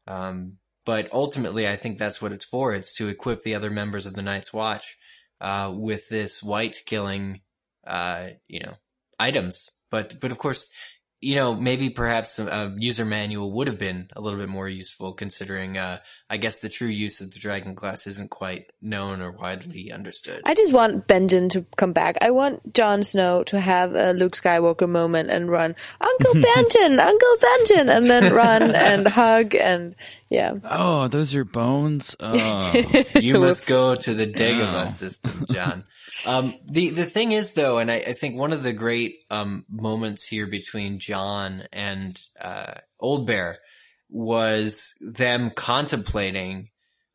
Um, 0.08 0.54
but 0.84 1.08
ultimately, 1.12 1.68
I 1.68 1.76
think 1.76 1.98
that's 1.98 2.20
what 2.20 2.32
it's 2.32 2.44
for. 2.44 2.74
It's 2.74 2.96
to 2.96 3.06
equip 3.06 3.42
the 3.42 3.54
other 3.54 3.70
members 3.70 4.06
of 4.06 4.14
the 4.14 4.22
Night's 4.22 4.52
Watch, 4.52 4.96
uh, 5.40 5.72
with 5.72 6.08
this 6.08 6.42
white 6.42 6.78
killing, 6.84 7.42
uh, 7.86 8.30
you 8.48 8.58
know, 8.58 8.74
items. 9.20 9.70
But, 9.88 10.18
but 10.20 10.32
of 10.32 10.38
course, 10.38 10.68
you 11.22 11.36
know, 11.36 11.54
maybe 11.54 11.88
perhaps 11.88 12.40
a, 12.40 12.46
a 12.48 12.74
user 12.76 13.04
manual 13.04 13.52
would 13.52 13.68
have 13.68 13.78
been 13.78 14.08
a 14.16 14.20
little 14.20 14.40
bit 14.40 14.48
more 14.48 14.68
useful 14.68 15.12
considering, 15.12 15.78
uh, 15.78 16.00
I 16.28 16.36
guess 16.36 16.58
the 16.58 16.68
true 16.68 16.88
use 16.88 17.20
of 17.20 17.30
the 17.30 17.38
Dragon 17.38 17.74
Glass 17.74 18.08
isn't 18.08 18.30
quite 18.30 18.72
known 18.82 19.22
or 19.22 19.30
widely 19.30 19.92
understood. 19.92 20.42
I 20.44 20.54
just 20.54 20.72
want 20.72 21.06
Benjen 21.06 21.48
to 21.50 21.64
come 21.76 21.92
back. 21.92 22.18
I 22.20 22.32
want 22.32 22.74
Jon 22.74 23.04
Snow 23.04 23.44
to 23.44 23.60
have 23.60 23.94
a 23.94 24.12
Luke 24.12 24.36
Skywalker 24.36 24.88
moment 24.88 25.30
and 25.30 25.48
run, 25.48 25.76
Uncle 26.00 26.34
Benton, 26.42 26.98
Uncle 26.98 27.36
Benton, 27.40 27.88
and 27.88 28.04
then 28.04 28.34
run 28.34 28.62
and 28.74 29.06
hug 29.06 29.54
and 29.54 29.94
yeah. 30.32 30.54
Oh, 30.64 31.08
those 31.08 31.34
are 31.34 31.44
bones. 31.44 32.16
Oh. 32.20 32.72
you 33.20 33.38
must 33.38 33.66
go 33.66 33.94
to 33.94 34.14
the 34.14 34.26
Dagobah 34.26 34.72
Wow. 34.84 34.86
system, 34.86 35.44
Jon. 35.52 35.84
Um, 36.26 36.54
the 36.66 36.90
the 36.90 37.04
thing 37.04 37.32
is, 37.32 37.52
though, 37.52 37.78
and 37.78 37.90
I, 37.90 37.96
I 37.96 38.12
think 38.14 38.36
one 38.38 38.52
of 38.52 38.62
the 38.62 38.72
great 38.72 39.16
um, 39.30 39.64
moments 39.70 40.26
here 40.26 40.46
between 40.46 40.98
Jon 40.98 41.64
and 41.72 42.18
uh, 42.40 42.74
Old 42.98 43.26
Bear 43.26 43.58
was 44.08 44.92
them 45.00 45.50
contemplating 45.50 46.68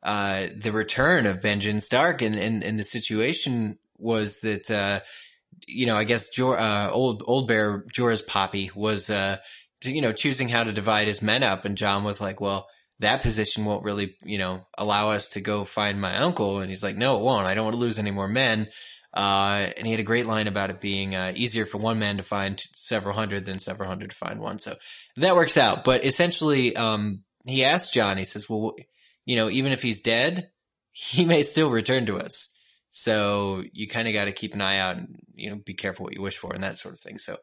uh, 0.03 0.47
the 0.55 0.71
return 0.71 1.25
of 1.25 1.41
Benjen 1.41 1.81
Stark, 1.81 2.21
and, 2.21 2.35
and 2.35 2.63
and 2.63 2.79
the 2.79 2.83
situation 2.83 3.77
was 3.97 4.41
that 4.41 4.69
uh, 4.71 4.99
you 5.67 5.85
know 5.85 5.95
I 5.95 6.03
guess 6.03 6.29
Jor- 6.29 6.59
uh, 6.59 6.89
old 6.89 7.23
Old 7.25 7.47
Bear 7.47 7.83
Jorah's 7.95 8.21
Poppy 8.21 8.71
was 8.75 9.09
uh, 9.09 9.37
you 9.83 10.01
know 10.01 10.11
choosing 10.13 10.49
how 10.49 10.63
to 10.63 10.73
divide 10.73 11.07
his 11.07 11.21
men 11.21 11.43
up, 11.43 11.65
and 11.65 11.77
Jon 11.77 12.03
was 12.03 12.19
like, 12.21 12.41
well 12.41 12.67
that 12.99 13.21
position 13.21 13.65
won't 13.65 13.83
really, 13.83 14.15
you 14.23 14.37
know, 14.37 14.65
allow 14.77 15.11
us 15.11 15.29
to 15.29 15.41
go 15.41 15.63
find 15.63 16.01
my 16.01 16.17
uncle. 16.17 16.59
And 16.59 16.69
he's 16.69 16.83
like, 16.83 16.97
no, 16.97 17.17
it 17.17 17.23
won't. 17.23 17.47
I 17.47 17.53
don't 17.53 17.65
want 17.65 17.75
to 17.75 17.79
lose 17.79 17.99
any 17.99 18.11
more 18.11 18.27
men. 18.27 18.69
Uh, 19.13 19.69
and 19.77 19.85
he 19.85 19.91
had 19.91 19.99
a 19.99 20.03
great 20.03 20.25
line 20.25 20.47
about 20.47 20.69
it 20.69 20.81
being 20.81 21.15
uh, 21.15 21.31
easier 21.35 21.65
for 21.65 21.77
one 21.77 21.99
man 21.99 22.17
to 22.17 22.23
find 22.23 22.61
several 22.73 23.15
hundred 23.15 23.45
than 23.45 23.59
several 23.59 23.89
hundred 23.89 24.09
to 24.11 24.15
find 24.15 24.39
one. 24.39 24.59
So 24.59 24.75
that 25.15 25.35
works 25.35 25.57
out. 25.57 25.83
But 25.83 26.03
essentially, 26.05 26.75
um, 26.75 27.23
he 27.45 27.63
asked 27.63 27.93
Jon, 27.93 28.17
he 28.17 28.25
says, 28.25 28.49
well, 28.49 28.73
you 29.25 29.35
know, 29.35 29.49
even 29.49 29.71
if 29.71 29.81
he's 29.81 30.01
dead, 30.01 30.49
he 30.91 31.25
may 31.25 31.43
still 31.43 31.69
return 31.69 32.05
to 32.07 32.19
us. 32.19 32.49
So 32.89 33.63
you 33.73 33.87
kind 33.87 34.07
of 34.07 34.13
got 34.13 34.25
to 34.25 34.31
keep 34.31 34.55
an 34.55 34.61
eye 34.61 34.79
out 34.79 34.97
and, 34.97 35.19
you 35.35 35.49
know, 35.51 35.57
be 35.57 35.75
careful 35.75 36.03
what 36.05 36.15
you 36.15 36.21
wish 36.21 36.37
for 36.37 36.53
and 36.53 36.63
that 36.63 36.77
sort 36.77 36.95
of 36.95 36.99
thing. 36.99 37.19
So 37.19 37.37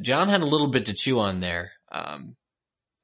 Jon 0.00 0.28
had 0.28 0.42
a 0.42 0.46
little 0.46 0.68
bit 0.68 0.86
to 0.86 0.94
chew 0.94 1.18
on 1.18 1.40
there. 1.40 1.72
Um, 1.90 2.36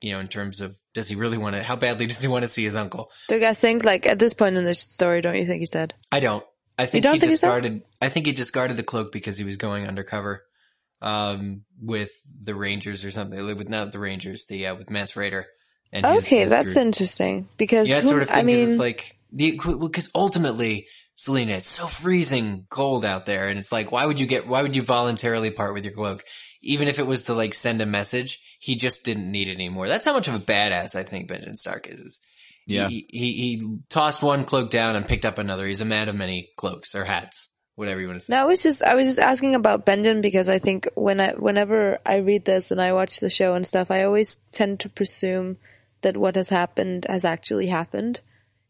you 0.00 0.12
know, 0.12 0.20
in 0.20 0.28
terms 0.28 0.60
of 0.60 0.76
does 0.98 1.08
he 1.08 1.14
really 1.14 1.38
want 1.38 1.54
to? 1.54 1.62
How 1.62 1.76
badly 1.76 2.06
does 2.06 2.20
he 2.20 2.26
want 2.28 2.42
to 2.42 2.48
see 2.48 2.64
his 2.64 2.74
uncle? 2.74 3.08
Do 3.28 3.36
you 3.36 3.40
guys 3.40 3.58
think 3.60 3.84
like 3.84 4.04
at 4.06 4.18
this 4.18 4.34
point 4.34 4.56
in 4.56 4.64
the 4.64 4.74
story, 4.74 5.20
don't 5.22 5.36
you 5.36 5.46
think 5.46 5.60
he's 5.60 5.70
dead? 5.70 5.94
I 6.12 6.18
don't. 6.20 6.44
I 6.76 6.86
think 6.86 7.04
don't 7.04 7.14
he 7.14 7.20
think 7.20 7.32
discarded. 7.32 7.82
I 8.02 8.08
think 8.08 8.26
he 8.26 8.32
discarded 8.32 8.76
the 8.76 8.82
cloak 8.82 9.12
because 9.12 9.38
he 9.38 9.44
was 9.44 9.56
going 9.56 9.86
undercover 9.88 10.42
um, 11.00 11.62
with 11.80 12.10
the 12.42 12.54
Rangers 12.54 13.04
or 13.04 13.10
something. 13.10 13.44
With 13.56 13.68
not 13.68 13.92
the 13.92 13.98
Rangers, 13.98 14.46
the 14.46 14.66
uh, 14.66 14.74
with 14.74 14.90
Mance 14.90 15.12
Rayder. 15.14 15.44
And 15.92 16.04
Okay, 16.04 16.40
his 16.40 16.50
that's 16.50 16.74
group. 16.74 16.86
interesting 16.86 17.48
because 17.56 17.88
yeah, 17.88 18.00
who- 18.00 18.08
sort 18.08 18.22
of 18.22 18.28
thing. 18.28 18.38
I 18.38 18.42
mean, 18.42 18.68
it's 18.70 18.78
like 18.80 19.16
the 19.32 19.58
because 19.80 20.10
ultimately, 20.14 20.86
Selena, 21.20 21.54
it's 21.54 21.68
so 21.68 21.88
freezing 21.88 22.66
cold 22.70 23.04
out 23.04 23.26
there, 23.26 23.48
and 23.48 23.58
it's 23.58 23.72
like, 23.72 23.90
why 23.90 24.06
would 24.06 24.20
you 24.20 24.26
get? 24.26 24.46
Why 24.46 24.62
would 24.62 24.76
you 24.76 24.84
voluntarily 24.84 25.50
part 25.50 25.74
with 25.74 25.84
your 25.84 25.92
cloak, 25.92 26.22
even 26.62 26.86
if 26.86 27.00
it 27.00 27.08
was 27.08 27.24
to 27.24 27.34
like 27.34 27.54
send 27.54 27.82
a 27.82 27.86
message? 27.86 28.38
He 28.60 28.76
just 28.76 29.02
didn't 29.04 29.28
need 29.28 29.48
it 29.48 29.54
anymore. 29.54 29.88
That's 29.88 30.06
how 30.06 30.12
much 30.12 30.28
of 30.28 30.34
a 30.34 30.38
badass 30.38 30.94
I 30.94 31.02
think 31.02 31.28
Benjen 31.28 31.56
Stark 31.56 31.88
is. 31.88 32.00
is 32.00 32.20
Yeah. 32.68 32.86
he, 32.86 33.04
he 33.10 33.32
he 33.32 33.78
tossed 33.90 34.22
one 34.22 34.44
cloak 34.44 34.70
down 34.70 34.94
and 34.94 35.08
picked 35.08 35.24
up 35.24 35.38
another. 35.38 35.66
He's 35.66 35.80
a 35.80 35.84
man 35.84 36.08
of 36.08 36.14
many 36.14 36.50
cloaks 36.56 36.94
or 36.94 37.04
hats, 37.04 37.48
whatever 37.74 38.00
you 38.00 38.06
want 38.06 38.20
to 38.20 38.24
say. 38.24 38.34
No, 38.34 38.42
I 38.42 38.44
was 38.44 38.62
just 38.62 38.84
I 38.84 38.94
was 38.94 39.08
just 39.08 39.18
asking 39.18 39.56
about 39.56 39.84
Benjen 39.84 40.22
because 40.22 40.48
I 40.48 40.60
think 40.60 40.86
when 40.94 41.20
I 41.20 41.32
whenever 41.32 41.98
I 42.06 42.18
read 42.18 42.44
this 42.44 42.70
and 42.70 42.80
I 42.80 42.92
watch 42.92 43.18
the 43.18 43.28
show 43.28 43.54
and 43.54 43.66
stuff, 43.66 43.90
I 43.90 44.04
always 44.04 44.36
tend 44.52 44.78
to 44.80 44.88
presume 44.88 45.56
that 46.02 46.16
what 46.16 46.36
has 46.36 46.50
happened 46.50 47.06
has 47.08 47.24
actually 47.24 47.66
happened. 47.66 48.20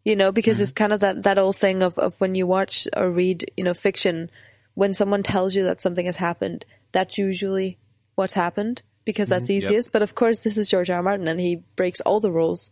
You 0.08 0.16
know, 0.16 0.32
because 0.32 0.58
it's 0.62 0.72
kind 0.72 0.94
of 0.94 1.00
that 1.00 1.24
that 1.24 1.38
old 1.38 1.56
thing 1.56 1.82
of 1.82 1.98
of 1.98 2.18
when 2.18 2.34
you 2.34 2.46
watch 2.46 2.88
or 2.96 3.10
read, 3.10 3.50
you 3.58 3.64
know, 3.64 3.74
fiction, 3.74 4.30
when 4.72 4.94
someone 4.94 5.22
tells 5.22 5.54
you 5.54 5.64
that 5.64 5.82
something 5.82 6.06
has 6.06 6.16
happened, 6.16 6.64
that's 6.92 7.18
usually 7.18 7.76
what's 8.14 8.32
happened 8.32 8.80
because 9.04 9.28
that's 9.28 9.50
easiest. 9.50 9.92
But 9.92 10.00
of 10.00 10.14
course, 10.14 10.40
this 10.40 10.56
is 10.56 10.66
George 10.66 10.88
R. 10.88 10.96
R. 10.96 11.02
Martin 11.02 11.28
and 11.28 11.38
he 11.38 11.56
breaks 11.76 12.00
all 12.00 12.20
the 12.20 12.32
rules, 12.32 12.70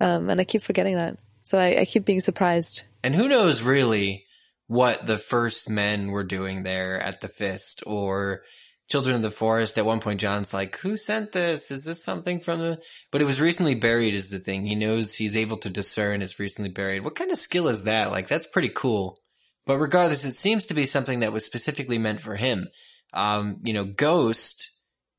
um, 0.00 0.30
and 0.30 0.40
I 0.40 0.44
keep 0.44 0.62
forgetting 0.62 0.94
that. 0.94 1.18
So 1.42 1.58
I, 1.58 1.80
I 1.80 1.84
keep 1.86 2.04
being 2.04 2.20
surprised. 2.20 2.84
And 3.02 3.16
who 3.16 3.26
knows 3.26 3.62
really 3.62 4.24
what 4.68 5.04
the 5.04 5.18
first 5.18 5.68
men 5.68 6.12
were 6.12 6.22
doing 6.22 6.62
there 6.62 7.02
at 7.02 7.20
the 7.20 7.28
Fist 7.28 7.82
or 7.84 8.42
Children 8.88 9.16
of 9.16 9.22
the 9.22 9.30
Forest. 9.30 9.78
At 9.78 9.84
one 9.84 10.00
point, 10.00 10.20
Jon's 10.20 10.54
like, 10.54 10.76
who 10.78 10.96
sent 10.96 11.32
this? 11.32 11.70
Is 11.70 11.84
this 11.84 12.04
something 12.04 12.40
from 12.40 12.60
the, 12.60 12.78
but 13.10 13.20
it 13.20 13.26
was 13.26 13.40
recently 13.40 13.74
buried 13.74 14.14
is 14.14 14.30
the 14.30 14.38
thing. 14.38 14.64
He 14.64 14.74
knows 14.74 15.14
he's 15.14 15.36
able 15.36 15.56
to 15.58 15.70
discern 15.70 16.22
it's 16.22 16.38
recently 16.38 16.70
buried. 16.70 17.04
What 17.04 17.16
kind 17.16 17.30
of 17.30 17.38
skill 17.38 17.68
is 17.68 17.84
that? 17.84 18.10
Like, 18.12 18.28
that's 18.28 18.46
pretty 18.46 18.70
cool. 18.70 19.18
But 19.66 19.78
regardless, 19.78 20.24
it 20.24 20.34
seems 20.34 20.66
to 20.66 20.74
be 20.74 20.86
something 20.86 21.20
that 21.20 21.32
was 21.32 21.44
specifically 21.44 21.98
meant 21.98 22.20
for 22.20 22.36
him. 22.36 22.68
Um, 23.12 23.58
you 23.64 23.72
know, 23.72 23.84
Ghost 23.84 24.70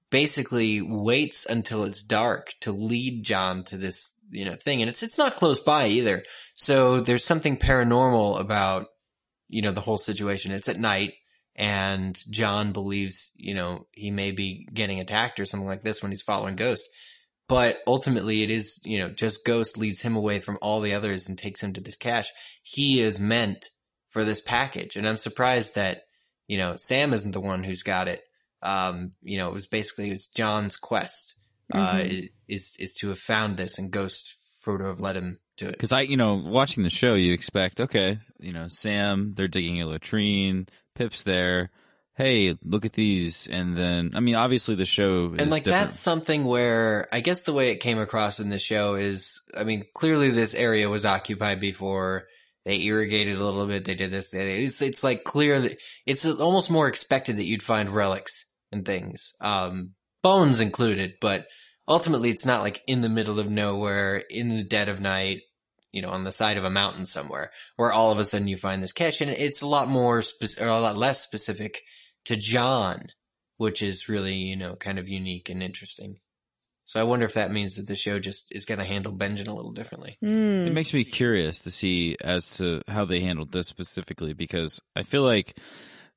basically 0.10 0.82
waits 0.82 1.46
until 1.46 1.84
it's 1.84 2.04
dark 2.04 2.54
to 2.62 2.72
lead 2.72 3.24
Jon 3.24 3.66
to 3.66 3.78
this, 3.78 4.14
you 4.30 4.46
know, 4.46 4.56
thing. 4.56 4.82
And 4.82 4.90
it's, 4.90 5.04
it's 5.04 5.18
not 5.18 5.36
close 5.36 5.60
by 5.60 5.88
either. 5.88 6.24
So 6.56 7.02
there's 7.02 7.26
something 7.26 7.58
paranormal 7.58 8.40
about, 8.40 8.88
you 9.50 9.62
know, 9.62 9.72
the 9.72 9.82
whole 9.82 9.98
situation. 9.98 10.54
It's 10.54 10.70
at 10.70 10.80
night 10.80 11.14
and 11.58 12.18
Jon 12.30 12.72
believes, 12.72 13.32
you 13.36 13.56
know, 13.56 13.88
he 13.92 14.12
may 14.12 14.32
be 14.32 14.68
getting 14.72 15.00
attacked 15.00 15.40
or 15.40 15.46
something 15.46 15.68
like 15.68 15.82
this 15.82 16.04
when 16.04 16.12
he's 16.12 16.22
following 16.22 16.56
Ghost. 16.56 16.88
But 17.50 17.80
ultimately 17.88 18.44
it 18.44 18.52
is, 18.52 18.80
you 18.84 19.00
know, 19.00 19.10
just 19.10 19.46
Ghost 19.46 19.78
leads 19.78 20.02
him 20.02 20.16
away 20.16 20.40
from 20.40 20.58
all 20.62 20.82
the 20.82 20.94
others 20.94 21.28
and 21.28 21.38
takes 21.38 21.64
him 21.64 21.74
to 21.74 21.82
this 21.82 21.96
cache. 21.96 22.30
He 22.62 23.00
is 23.00 23.20
meant 23.20 23.70
for 24.10 24.24
this 24.24 24.42
package. 24.42 24.96
And 24.96 25.08
I'm 25.08 25.18
surprised 25.18 25.76
that, 25.76 26.04
you 26.48 26.58
know, 26.58 26.76
Sam 26.78 27.14
isn't 27.14 27.32
the 27.32 27.42
one 27.42 27.64
who's 27.64 27.84
got 27.84 28.08
it. 28.08 28.22
Um, 28.62 29.12
you 29.22 29.38
know, 29.38 29.48
it 29.48 29.54
was 29.54 29.68
basically, 29.68 30.12
it's 30.12 30.28
Jon's 30.28 30.78
quest, 30.78 31.36
uh, 31.74 32.04
is, 32.48 32.76
is 32.80 32.94
to 32.96 33.10
have 33.10 33.20
found 33.20 33.56
this 33.58 33.78
and 33.78 33.92
Ghost 33.92 34.36
for 34.62 34.78
to 34.78 34.86
have 34.86 35.00
led 35.00 35.16
him 35.16 35.40
to 35.58 35.68
it. 35.70 35.72
Because 35.72 35.92
I, 35.92 36.02
you 36.02 36.18
know, 36.18 36.36
watching 36.36 36.84
the 36.84 36.90
show, 36.90 37.14
you 37.14 37.34
expect, 37.34 37.80
okay, 37.80 38.20
you 38.40 38.54
know, 38.54 38.68
Sam, 38.68 39.34
they're 39.36 39.48
digging 39.48 39.82
a 39.82 39.88
latrine, 39.88 40.68
Pip's 40.96 41.24
there. 41.24 41.72
Hey, 42.16 42.58
look 42.64 42.84
at 42.84 42.94
these, 42.94 43.48
and 43.48 43.78
then 43.78 44.12
I 44.16 44.22
mean, 44.22 44.34
obviously 44.34 44.74
the 44.74 44.86
show 44.86 45.34
is 45.36 45.42
and 45.42 45.52
like 45.52 45.66
different. 45.66 45.90
that's 45.90 46.00
something 46.00 46.46
where 46.46 47.08
I 47.12 47.20
guess 47.20 47.44
the 47.44 47.54
way 47.54 47.70
it 47.70 47.78
came 47.80 48.00
across 48.00 48.40
in 48.40 48.50
the 48.50 48.58
show 48.58 48.96
is, 48.96 49.40
I 49.56 49.64
mean, 49.64 49.84
clearly 49.94 50.32
this 50.32 50.56
area 50.56 50.90
was 50.90 51.06
occupied 51.06 51.60
before. 51.60 52.26
They 52.66 52.82
irrigated 52.82 53.38
a 53.38 53.44
little 53.44 53.68
bit. 53.68 53.86
They 53.86 53.94
did 53.94 54.10
this. 54.10 54.32
They, 54.32 54.64
it's 54.64 54.82
it's 54.82 55.04
like 55.04 55.24
clear 55.24 55.60
that 55.60 55.78
it's 56.08 56.26
almost 56.26 56.72
more 56.72 56.88
expected 56.88 57.38
that 57.38 57.46
you'd 57.46 57.62
find 57.62 57.90
relics 57.90 58.46
and 58.72 58.84
things, 58.86 59.34
um, 59.40 59.92
bones 60.24 60.60
included. 60.60 61.14
But 61.22 61.46
ultimately, 61.88 62.32
it's 62.32 62.46
not 62.46 62.64
like 62.64 62.82
in 62.88 63.02
the 63.02 63.10
middle 63.10 63.40
of 63.40 63.50
nowhere, 63.50 64.24
in 64.30 64.50
the 64.50 64.64
dead 64.64 64.90
of 64.90 65.00
night, 65.00 65.42
you 65.98 66.04
know, 66.04 66.12
on 66.12 66.24
the 66.24 66.32
side 66.32 66.58
of 66.58 66.64
a 66.64 66.70
mountain 66.70 67.08
somewhere, 67.08 67.50
where 67.76 67.92
all 67.92 68.12
of 68.12 68.20
a 68.20 68.26
sudden 68.26 68.48
you 68.48 68.56
find 68.56 68.84
this 68.84 68.94
cache, 68.94 69.20
and 69.20 69.32
it's 69.32 69.64
a 69.64 69.68
lot 69.68 69.90
more, 69.90 70.22
spec- 70.22 70.62
or 70.62 70.68
a 70.68 70.80
lot 70.80 70.96
less 70.96 71.24
specific 71.24 71.82
to 72.26 72.36
Jon, 72.36 73.08
which 73.58 73.82
is 73.82 74.08
really, 74.08 74.36
you 74.36 74.56
know, 74.56 74.76
kind 74.76 75.00
of 75.00 75.10
unique 75.10 75.50
and 75.50 75.64
interesting. 75.64 76.20
So 76.86 77.00
I 77.00 77.04
wonder 77.04 77.26
if 77.26 77.34
that 77.34 77.52
means 77.52 77.78
that 77.78 77.88
the 77.88 77.96
show 77.96 78.20
just 78.20 78.54
is 78.56 78.66
going 78.66 78.78
to 78.78 78.86
handle 78.86 79.12
Benjen 79.12 79.48
a 79.48 79.54
little 79.54 79.72
differently. 79.72 80.18
Hmm. 80.22 80.68
It 80.68 80.74
makes 80.74 80.94
me 80.94 81.04
curious 81.04 81.58
to 81.60 81.72
see 81.72 82.16
as 82.24 82.58
to 82.58 82.84
how 82.88 83.06
they 83.06 83.22
handled 83.22 83.52
this 83.52 83.68
specifically 83.68 84.34
because 84.34 84.80
I 84.96 85.02
feel 85.02 85.24
like 85.24 85.58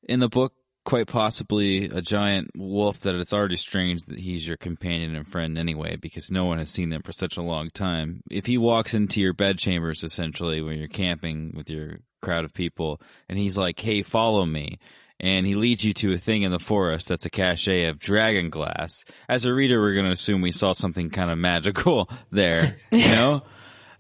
in 0.07 0.21
the 0.21 0.29
book, 0.29 0.53
quite 0.85 1.07
possibly 1.07 1.85
a 1.85 2.01
giant 2.01 2.51
wolf 2.57 3.01
that 3.01 3.15
it's 3.15 3.33
already 3.33 3.57
strange 3.57 4.05
that 4.07 4.19
he's 4.19 4.47
your 4.47 4.57
companion 4.57 5.15
and 5.15 5.29
friend 5.29 5.59
anyway 5.59 5.97
because 5.97 6.31
no 6.31 6.47
one 6.47 6.59
has 6.59 6.71
seen 6.71 6.89
them 6.89 7.03
for 7.03 7.13
such 7.13 7.37
a 7.37 7.43
long 7.43 7.69
time. 7.71 8.23
If 8.31 8.47
he 8.47 8.59
walks 8.59 8.95
into 8.95 9.21
your 9.21 9.35
bed 9.35 9.59
chambers 9.59 10.03
essentially 10.05 10.63
when 10.63 10.79
you're 10.79 10.89
camping 10.89 11.53
with 11.55 11.69
your 11.69 11.99
crowd 12.23 12.45
of 12.45 12.55
people 12.55 13.01
and 13.29 13.39
he's 13.39 13.59
like, 13.59 13.79
"Hey, 13.79 14.03
follow 14.03 14.45
me." 14.47 14.79
And 15.23 15.45
he 15.47 15.55
leads 15.55 15.85
you 15.85 15.93
to 15.95 16.15
a 16.15 16.19
thing 16.19 16.43
in 16.43 16.51
the 16.51 16.59
forest 16.59 17.09
that's 17.09 17.27
a 17.27 17.31
cache 17.31 17.69
of 17.69 17.99
dragon 17.99 18.49
glass. 18.49 19.05
As 19.29 19.45
a 19.45 19.53
reader, 19.53 19.79
we're 19.79 19.93
going 19.93 20.07
to 20.07 20.13
assume 20.13 20.41
we 20.41 20.51
saw 20.51 20.73
something 20.73 21.11
kind 21.11 21.31
of 21.31 21.37
magical 21.37 22.09
there, 22.31 22.79
you 22.91 23.07
know? 23.07 23.43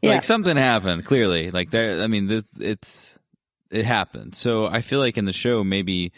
Yeah. 0.01 0.13
Like 0.13 0.25
something 0.25 0.57
happened 0.57 1.05
clearly. 1.05 1.51
Like 1.51 1.71
there, 1.71 2.01
I 2.01 2.07
mean, 2.07 2.27
this, 2.27 2.45
it's 2.59 3.19
it 3.71 3.85
happened. 3.85 4.35
So 4.35 4.67
I 4.67 4.81
feel 4.81 4.99
like 4.99 5.19
in 5.19 5.27
the 5.27 5.35
show, 5.35 5.63
maybe 5.63 6.13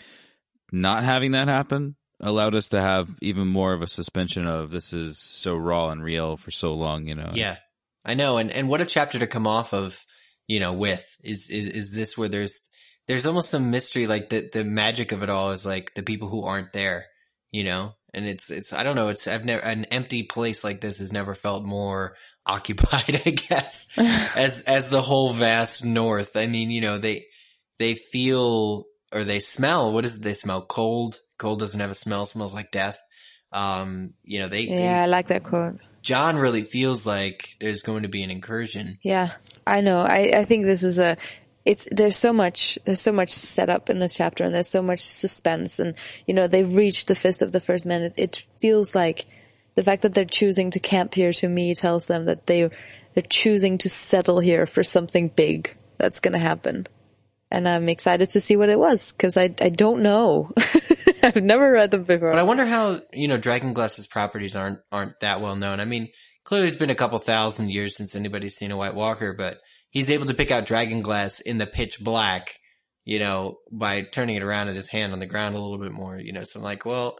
not 0.72 1.04
having 1.04 1.32
that 1.32 1.48
happen 1.48 1.96
allowed 2.20 2.54
us 2.54 2.70
to 2.70 2.80
have 2.80 3.10
even 3.20 3.46
more 3.46 3.72
of 3.72 3.82
a 3.82 3.86
suspension 3.86 4.46
of 4.46 4.70
this 4.70 4.92
is 4.92 5.18
so 5.18 5.54
raw 5.54 5.90
and 5.90 6.02
real 6.02 6.36
for 6.36 6.50
so 6.50 6.72
long. 6.72 7.06
You 7.06 7.16
know? 7.16 7.32
Yeah, 7.34 7.56
I 8.04 8.14
know. 8.14 8.38
And, 8.38 8.50
and 8.50 8.68
what 8.68 8.80
a 8.80 8.86
chapter 8.86 9.18
to 9.18 9.26
come 9.26 9.46
off 9.46 9.74
of, 9.74 10.04
you 10.46 10.60
know, 10.60 10.72
with 10.72 11.16
is, 11.22 11.50
is, 11.50 11.68
is 11.68 11.90
this 11.92 12.16
where 12.16 12.28
there's, 12.28 12.62
there's 13.06 13.26
almost 13.26 13.50
some 13.50 13.70
mystery, 13.70 14.06
like 14.06 14.28
the, 14.28 14.48
the 14.52 14.64
magic 14.64 15.12
of 15.12 15.22
it 15.22 15.30
all 15.30 15.50
is 15.50 15.66
like 15.66 15.92
the 15.94 16.02
people 16.02 16.28
who 16.28 16.44
aren't 16.44 16.72
there, 16.72 17.06
you 17.50 17.64
know? 17.64 17.94
And 18.14 18.26
it's, 18.26 18.50
it's, 18.50 18.72
I 18.72 18.82
don't 18.82 18.96
know, 18.96 19.08
it's, 19.08 19.26
I've 19.26 19.44
never, 19.44 19.62
an 19.62 19.84
empty 19.86 20.22
place 20.24 20.62
like 20.62 20.80
this 20.80 20.98
has 20.98 21.12
never 21.12 21.34
felt 21.34 21.64
more 21.64 22.16
occupied, 22.46 23.22
I 23.24 23.30
guess, 23.30 23.86
as, 23.96 24.62
as 24.62 24.90
the 24.90 25.02
whole 25.02 25.32
vast 25.32 25.84
north. 25.84 26.36
I 26.36 26.46
mean, 26.46 26.70
you 26.70 26.80
know, 26.80 26.98
they, 26.98 27.26
they 27.78 27.94
feel 27.94 28.84
or 29.12 29.24
they 29.24 29.40
smell, 29.40 29.92
what 29.92 30.04
is 30.04 30.16
it? 30.16 30.22
They 30.22 30.34
smell 30.34 30.62
cold. 30.62 31.20
Cold 31.38 31.58
doesn't 31.58 31.80
have 31.80 31.90
a 31.90 31.94
smell, 31.94 32.26
smells 32.26 32.54
like 32.54 32.70
death. 32.70 33.00
Um, 33.52 34.14
you 34.24 34.38
know, 34.38 34.48
they, 34.48 34.66
they 34.66 34.82
Yeah, 34.82 35.02
I 35.02 35.06
like 35.06 35.28
that 35.28 35.44
quote. 35.44 35.78
Jon 36.02 36.36
really 36.36 36.62
feels 36.62 37.06
like 37.06 37.50
there's 37.60 37.82
going 37.82 38.02
to 38.02 38.08
be 38.08 38.22
an 38.22 38.30
incursion. 38.30 38.98
Yeah, 39.02 39.32
I 39.66 39.82
know. 39.82 40.00
I, 40.00 40.32
I 40.34 40.44
think 40.44 40.64
this 40.64 40.82
is 40.82 40.98
a, 40.98 41.16
it's, 41.64 41.86
there's 41.92 42.16
so 42.16 42.32
much, 42.32 42.78
there's 42.84 43.00
so 43.00 43.12
much 43.12 43.28
set 43.30 43.70
up 43.70 43.88
in 43.88 43.98
this 43.98 44.16
chapter 44.16 44.42
and 44.44 44.54
there's 44.54 44.68
so 44.68 44.82
much 44.82 45.00
suspense 45.00 45.78
and, 45.78 45.94
you 46.26 46.34
know, 46.34 46.48
they've 46.48 46.74
reached 46.74 47.06
the 47.06 47.14
fist 47.14 47.40
of 47.40 47.52
the 47.52 47.60
first 47.60 47.86
man. 47.86 48.02
It, 48.02 48.14
it 48.16 48.46
feels 48.60 48.94
like 48.94 49.26
the 49.74 49.84
fact 49.84 50.02
that 50.02 50.14
they're 50.14 50.24
choosing 50.24 50.72
to 50.72 50.80
camp 50.80 51.14
here 51.14 51.32
to 51.34 51.48
me 51.48 51.74
tells 51.74 52.06
them 52.06 52.24
that 52.24 52.46
they, 52.46 52.68
they're 53.14 53.22
choosing 53.28 53.78
to 53.78 53.88
settle 53.88 54.40
here 54.40 54.66
for 54.66 54.82
something 54.82 55.28
big 55.28 55.76
that's 55.98 56.20
going 56.20 56.32
to 56.32 56.38
happen. 56.38 56.86
And 57.52 57.68
I'm 57.68 57.88
excited 57.88 58.30
to 58.30 58.40
see 58.40 58.56
what 58.56 58.70
it 58.70 58.78
was 58.78 59.12
because 59.12 59.36
I, 59.36 59.54
I 59.60 59.68
don't 59.68 60.02
know. 60.02 60.50
I've 61.22 61.36
never 61.36 61.70
read 61.70 61.90
them 61.90 62.04
before. 62.04 62.30
But 62.30 62.38
I 62.38 62.44
wonder 62.44 62.64
how, 62.64 62.98
you 63.12 63.28
know, 63.28 63.38
Dragonglass's 63.38 64.06
properties 64.06 64.56
aren't, 64.56 64.80
aren't 64.90 65.20
that 65.20 65.40
well 65.40 65.54
known. 65.54 65.78
I 65.78 65.84
mean, 65.84 66.08
clearly 66.44 66.68
it's 66.68 66.78
been 66.78 66.90
a 66.90 66.94
couple 66.94 67.18
thousand 67.18 67.70
years 67.70 67.94
since 67.96 68.16
anybody's 68.16 68.56
seen 68.56 68.70
a 68.70 68.76
White 68.76 68.94
Walker, 68.94 69.34
but 69.34 69.58
he's 69.90 70.10
able 70.10 70.24
to 70.26 70.34
pick 70.34 70.50
out 70.50 70.66
Dragonglass 70.66 71.42
in 71.42 71.58
the 71.58 71.66
pitch 71.66 71.98
black, 72.00 72.56
you 73.04 73.18
know, 73.18 73.58
by 73.70 74.00
turning 74.00 74.36
it 74.36 74.42
around 74.42 74.68
in 74.68 74.74
his 74.74 74.88
hand 74.88 75.12
on 75.12 75.20
the 75.20 75.26
ground 75.26 75.54
a 75.54 75.60
little 75.60 75.78
bit 75.78 75.92
more, 75.92 76.18
you 76.18 76.32
know, 76.32 76.44
so 76.44 76.58
I'm 76.58 76.64
like, 76.64 76.86
well, 76.86 77.18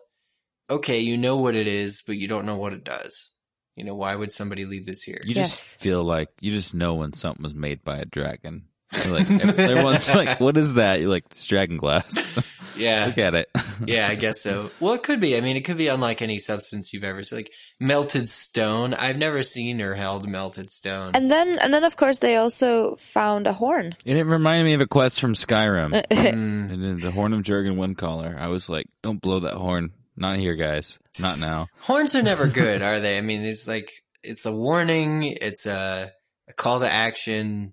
okay, 0.71 1.01
you 1.01 1.19
know 1.19 1.37
what 1.37 1.55
it 1.55 1.67
is, 1.67 2.03
but 2.07 2.17
you 2.17 2.27
don't 2.27 2.47
know 2.47 2.57
what 2.57 2.73
it 2.73 2.85
does. 2.85 3.31
You 3.77 3.85
know, 3.85 3.95
why 3.95 4.15
would 4.15 4.33
somebody 4.33 4.65
leave 4.65 4.87
this 4.87 5.03
here? 5.03 5.21
You 5.25 5.35
Yes. 5.35 5.51
just 5.51 5.81
feel 5.81 6.03
like 6.03 6.29
you 6.41 6.53
just 6.53 6.75
know 6.75 6.95
when 6.95 7.13
something 7.13 7.43
was 7.43 7.55
made 7.55 7.85
by 7.85 7.99
a 7.99 8.05
dragon. 8.05 8.65
You're 9.05 9.19
like 9.19 9.31
everyone's 9.31 10.09
like, 10.15 10.41
"What 10.41 10.57
is 10.57 10.75
that?" 10.75 11.01
You're 11.01 11.11
like, 11.11 11.25
"It's 11.31 11.47
dragon 11.47 11.77
glass." 11.77 12.59
Yeah. 12.75 13.07
Look 13.07 13.19
at 13.19 13.35
it. 13.35 13.51
yeah, 13.87 14.09
I 14.09 14.15
guess 14.15 14.43
so. 14.43 14.71
Well, 14.81 14.95
it 14.95 15.03
could 15.03 15.21
be. 15.21 15.37
I 15.37 15.41
mean, 15.41 15.57
it 15.57 15.61
could 15.65 15.77
be 15.77 15.89
unlike 15.89 16.23
any 16.23 16.39
substance 16.39 16.93
you've 16.93 17.05
ever 17.05 17.23
seen. 17.23 17.41
Like 17.41 17.53
melted 17.81 18.29
stone. 18.29 18.95
I've 18.95 19.19
never 19.19 19.43
seen 19.43 19.81
or 19.81 19.95
held 19.95 20.27
melted 20.29 20.71
stone. 20.71 21.13
And 21.15 21.31
then, 21.31 21.59
and 21.59 21.73
then, 21.73 21.85
of 21.85 21.97
course, 21.97 22.19
they 22.19 22.37
also 22.37 22.97
found 22.97 23.47
a 23.47 23.53
horn. 23.53 23.95
And 24.07 24.19
it 24.19 24.25
reminded 24.25 24.65
me 24.65 24.75
of 24.75 24.81
a 24.81 24.87
quest 24.87 25.21
from 25.21 25.35
Skyrim. 25.35 25.93
Mm. 25.93 26.73
and 26.73 27.03
the 27.03 27.11
horn 27.11 27.33
of 27.33 27.43
Jurgen 27.43 27.77
Windcaller. 27.77 28.39
I 28.39 28.49
was 28.49 28.69
like, 28.69 28.87
"Don't 29.03 29.21
blow 29.21 29.41
that 29.41 29.55
horn." 29.55 29.91
Not 30.17 30.37
here, 30.37 30.57
guys. 30.57 30.99
Not 31.21 31.41
now. 31.41 31.67
Horns 31.81 32.15
are 32.15 32.23
never 32.23 32.47
good, 32.47 32.83
are 32.83 33.01
they? 33.01 33.17
I 33.17 33.23
mean, 33.23 33.43
it's 33.45 33.67
like 33.67 33.91
it's 34.23 34.47
a 34.47 34.53
warning. 34.53 35.23
It's 35.25 35.67
a, 35.67 36.13
a 36.49 36.53
call 36.53 36.81
to 36.81 36.91
action. 36.91 37.73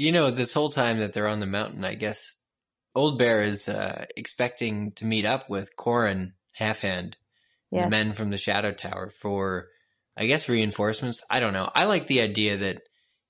You 0.00 0.12
know, 0.12 0.30
this 0.30 0.54
whole 0.54 0.70
time 0.70 1.00
that 1.00 1.12
they're 1.12 1.28
on 1.28 1.40
the 1.40 1.46
mountain, 1.46 1.84
I 1.84 1.94
guess 1.94 2.34
Old 2.94 3.18
Bear 3.18 3.42
is 3.42 3.68
uh, 3.68 4.06
expecting 4.16 4.92
to 4.92 5.04
meet 5.04 5.26
up 5.26 5.50
with 5.50 5.76
Qhorin 5.78 6.32
Halfhand, 6.58 7.16
Yes. 7.70 7.84
the 7.84 7.90
men 7.90 8.12
from 8.12 8.30
the 8.30 8.38
Shadow 8.38 8.72
Tower, 8.72 9.10
for 9.10 9.68
I 10.16 10.24
guess 10.24 10.48
reinforcements. 10.48 11.22
I 11.28 11.38
don't 11.38 11.52
know. 11.52 11.70
I 11.74 11.84
like 11.84 12.06
the 12.06 12.22
idea 12.22 12.56
that 12.56 12.80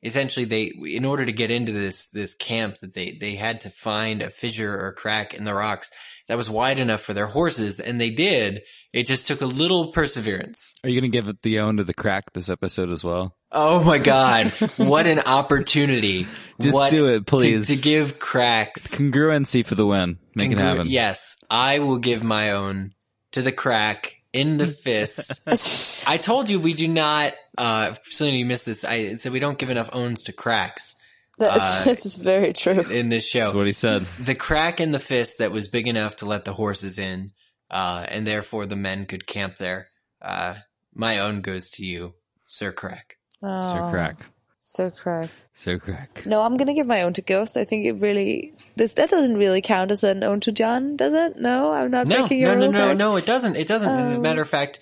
essentially 0.02 0.44
they, 0.46 0.72
in 0.84 1.04
order 1.04 1.24
to 1.24 1.32
get 1.32 1.50
into 1.50 1.72
this 1.72 2.10
this 2.10 2.34
camp, 2.34 2.76
that 2.78 2.94
they 2.94 3.16
they 3.20 3.34
had 3.36 3.60
to 3.60 3.70
find 3.70 4.22
a 4.22 4.30
fissure 4.30 4.72
or 4.78 4.92
crack 4.92 5.34
in 5.34 5.44
the 5.44 5.54
rocks 5.54 5.90
that 6.28 6.36
was 6.36 6.48
wide 6.48 6.78
enough 6.78 7.00
for 7.00 7.12
their 7.12 7.26
horses, 7.26 7.80
and 7.80 8.00
they 8.00 8.10
did. 8.10 8.62
It 8.92 9.06
just 9.06 9.26
took 9.28 9.40
a 9.40 9.46
little 9.46 9.92
perseverance. 9.92 10.72
Are 10.82 10.88
you 10.90 11.00
gonna 11.00 11.10
give 11.10 11.28
it 11.28 11.42
the 11.42 11.60
own 11.60 11.76
to 11.76 11.84
the 11.84 11.94
crack 11.94 12.32
this 12.32 12.48
episode 12.48 12.90
as 12.90 13.04
well? 13.04 13.34
Oh 13.52 13.82
my 13.82 13.98
god, 13.98 14.48
what 14.76 15.06
an 15.06 15.20
opportunity! 15.20 16.26
Just 16.60 16.74
What- 16.74 16.90
do 16.90 17.08
it, 17.08 17.26
please. 17.26 17.68
To, 17.68 17.76
to 17.76 17.82
give 17.82 18.18
cracks 18.18 18.88
Congruency 18.94 19.64
for 19.64 19.74
the 19.74 19.86
win. 19.86 20.18
Make 20.34 20.52
it 20.52 20.58
happen. 20.58 20.88
Yes, 20.88 21.36
I 21.50 21.80
will 21.80 21.98
give 21.98 22.22
my 22.22 22.50
own 22.52 22.94
to 23.32 23.42
the 23.42 23.52
crack 23.52 24.14
in 24.32 24.56
the 24.56 24.66
fist. 24.84 25.42
I 26.08 26.16
told 26.18 26.48
you 26.48 26.60
we 26.60 26.74
do 26.74 26.88
not. 26.88 27.32
Uh, 27.58 27.94
Selena, 28.04 28.36
you 28.38 28.46
missed 28.46 28.66
this. 28.66 28.84
I 28.84 29.14
said 29.16 29.32
we 29.32 29.40
don't 29.40 29.58
give 29.58 29.70
enough 29.70 29.90
owns 29.92 30.22
to 30.24 30.32
cracks 30.32 30.94
That's, 31.38 31.80
Uh, 31.80 31.84
that's 31.84 32.14
very 32.16 32.52
true. 32.52 32.80
in 32.80 33.08
this 33.08 33.30
That's 33.32 33.50
show. 33.50 33.56
what 33.56 33.66
he 33.66 33.72
said. 33.72 34.06
The 34.20 34.34
crack 34.34 34.80
in 34.80 34.92
the 34.92 34.98
fist 35.00 35.38
that 35.38 35.52
was 35.52 35.68
big 35.68 35.88
enough 35.88 36.16
to 36.16 36.26
let 36.26 36.44
the 36.44 36.52
horses 36.52 36.98
in, 36.98 37.32
uh, 37.70 38.04
and 38.08 38.26
therefore 38.26 38.66
the 38.66 38.76
men 38.76 39.06
could 39.06 39.26
camp 39.26 39.56
there. 39.56 39.88
Uh, 40.22 40.54
my 40.94 41.18
own 41.20 41.40
goes 41.40 41.70
to 41.70 41.84
you, 41.84 42.14
Sir 42.46 42.72
Crack. 42.72 43.16
Oh, 43.42 43.72
Sir 43.72 43.90
Crack. 43.90 44.26
So 44.62 44.90
crack. 44.90 45.30
So 45.54 45.78
Crack. 45.78 46.24
No, 46.26 46.42
I'm 46.42 46.54
gonna 46.56 46.74
give 46.74 46.86
my 46.86 47.02
own 47.02 47.14
to 47.14 47.22
Ghost. 47.22 47.56
I 47.56 47.64
think 47.64 47.86
it 47.86 47.94
really 47.94 48.52
this 48.76 48.92
that 48.94 49.08
doesn't 49.08 49.36
really 49.36 49.62
count 49.62 49.90
as 49.90 50.04
an 50.04 50.22
own 50.22 50.40
to 50.40 50.52
Jon, 50.52 50.96
does 50.96 51.14
it? 51.14 51.36
No, 51.40 51.72
I'm 51.72 51.90
not 51.90 52.06
No, 52.06 52.18
breaking 52.18 52.42
no, 52.42 52.46
your 52.46 52.56
no, 52.56 52.62
rules 52.64 52.74
no, 52.74 52.86
there? 52.86 52.94
no. 52.94 53.16
It 53.16 53.24
doesn't. 53.26 53.56
It 53.56 53.66
doesn't. 53.66 53.88
As 53.88 54.12
a 54.14 54.16
Um, 54.16 54.22
matter 54.22 54.42
of 54.42 54.48
fact, 54.48 54.78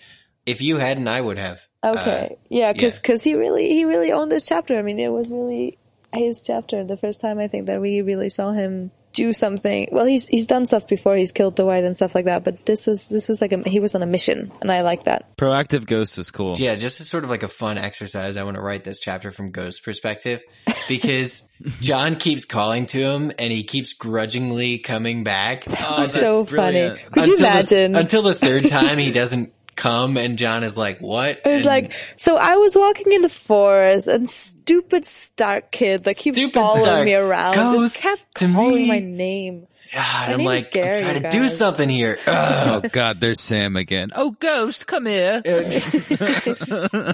if 0.47 0.61
you 0.61 0.79
hadn't, 0.79 1.07
I 1.07 1.21
would 1.21 1.39
have. 1.39 1.61
Okay, 1.85 2.29
Uh, 2.33 2.35
yeah, 2.51 2.73
because 2.73 2.95
yeah. 2.95 3.01
cause 3.01 3.23
he 3.23 3.35
really 3.35 3.69
he 3.69 3.85
really 3.85 4.11
owned 4.11 4.33
this 4.33 4.43
chapter. 4.43 4.77
I 4.77 4.83
mean, 4.83 4.99
it 4.99 5.13
was 5.13 5.31
really 5.31 5.79
his 6.13 6.43
chapter. 6.45 6.83
The 6.85 6.97
first 6.97 7.21
time 7.21 7.39
I 7.39 7.47
think 7.47 7.67
that 7.67 7.81
we 7.81 8.03
really 8.03 8.31
saw 8.31 8.51
him 8.51 8.91
do 9.13 9.33
something. 9.33 9.89
Well, 9.91 10.05
he's 10.05 10.29
he's 10.29 10.47
done 10.47 10.67
stuff 10.67 10.87
before. 10.87 11.17
He's 11.17 11.33
killed 11.33 11.57
the 11.57 11.65
white 11.65 11.85
and 11.85 11.97
stuff 11.97 12.15
like 12.15 12.27
that. 12.27 12.45
But 12.45 12.67
this 12.67 12.87
was 12.87 13.09
this 13.09 13.27
was 13.29 13.41
like 13.41 13.53
a 13.53 13.69
he 13.69 13.81
was 13.81 13.95
on 13.95 14.03
a 14.03 14.07
mission, 14.07 14.53
and 14.61 14.71
I 14.71 14.83
like 14.83 15.05
that. 15.05 15.37
Proactive 15.37 15.87
ghost 15.87 16.19
is 16.19 16.31
cool. 16.31 16.57
Yeah, 16.59 16.77
just 16.77 17.01
as 17.01 17.09
sort 17.09 17.25
of 17.25 17.31
like 17.31 17.43
a 17.43 17.49
fun 17.49 17.79
exercise, 17.79 18.37
I 18.37 18.43
want 18.45 18.57
to 18.57 18.61
write 18.63 18.85
this 18.85 19.01
chapter 19.01 19.33
from 19.33 19.51
Ghost's 19.51 19.81
perspective 19.81 20.43
because 20.89 21.43
Jon 21.81 22.17
keeps 22.17 22.45
calling 22.45 22.87
to 22.87 22.99
him 23.01 23.33
and 23.39 23.53
he 23.53 23.65
keeps 23.65 23.93
grudgingly 23.95 24.79
coming 24.79 25.25
back. 25.25 25.65
Oh, 25.69 26.03
It's 26.05 26.15
so 26.19 26.45
brilliant. 26.45 26.99
funny. 27.01 27.11
Could 27.11 27.27
you 27.27 27.33
Until 27.33 27.37
the- 27.37 27.47
imagine? 27.53 27.97
until 27.97 28.23
the 28.23 28.35
third 28.35 28.69
time 28.69 28.99
he 28.99 29.11
doesn't 29.13 29.53
come 29.79 30.17
and 30.19 30.37
Jon 30.39 30.63
is 30.65 30.77
like, 30.77 30.99
"What?" 31.01 31.41
It 31.45 31.47
was 31.47 31.55
And- 31.57 31.65
like, 31.65 31.93
so 32.17 32.37
I 32.37 32.57
was 32.57 32.77
walking 32.77 33.13
in 33.13 33.23
the 33.23 33.29
forest 33.31 34.07
and 34.09 34.29
stupid 34.29 35.05
Stark 35.07 35.71
kid 35.73 36.05
that 36.05 36.17
keeps 36.17 36.37
Stupid 36.37 36.55
following 36.55 36.85
Stark 36.85 37.05
me 37.07 37.15
around 37.15 37.55
goes 37.55 37.93
just 37.95 38.03
kept 38.03 38.35
to 38.37 38.53
calling 38.53 38.75
me. 38.75 38.89
my 38.89 38.99
name. 39.01 39.67
And 39.91 40.03
My 40.29 40.33
I'm 40.35 40.45
like, 40.45 40.71
Gary, 40.71 40.99
I'm 40.99 41.03
trying 41.03 41.23
to 41.23 41.31
do 41.31 41.49
something 41.49 41.89
here. 41.89 42.19
Oh, 42.27 42.31
Ugh. 42.33 42.85
Oh 42.85 42.89
God, 42.91 43.21
there's 43.21 43.41
Sam 43.41 43.75
again. 43.77 44.11
Oh, 44.15 44.33
ghost, 44.33 44.87
come 44.87 45.07
here. 45.07 45.41
You're 45.47 45.69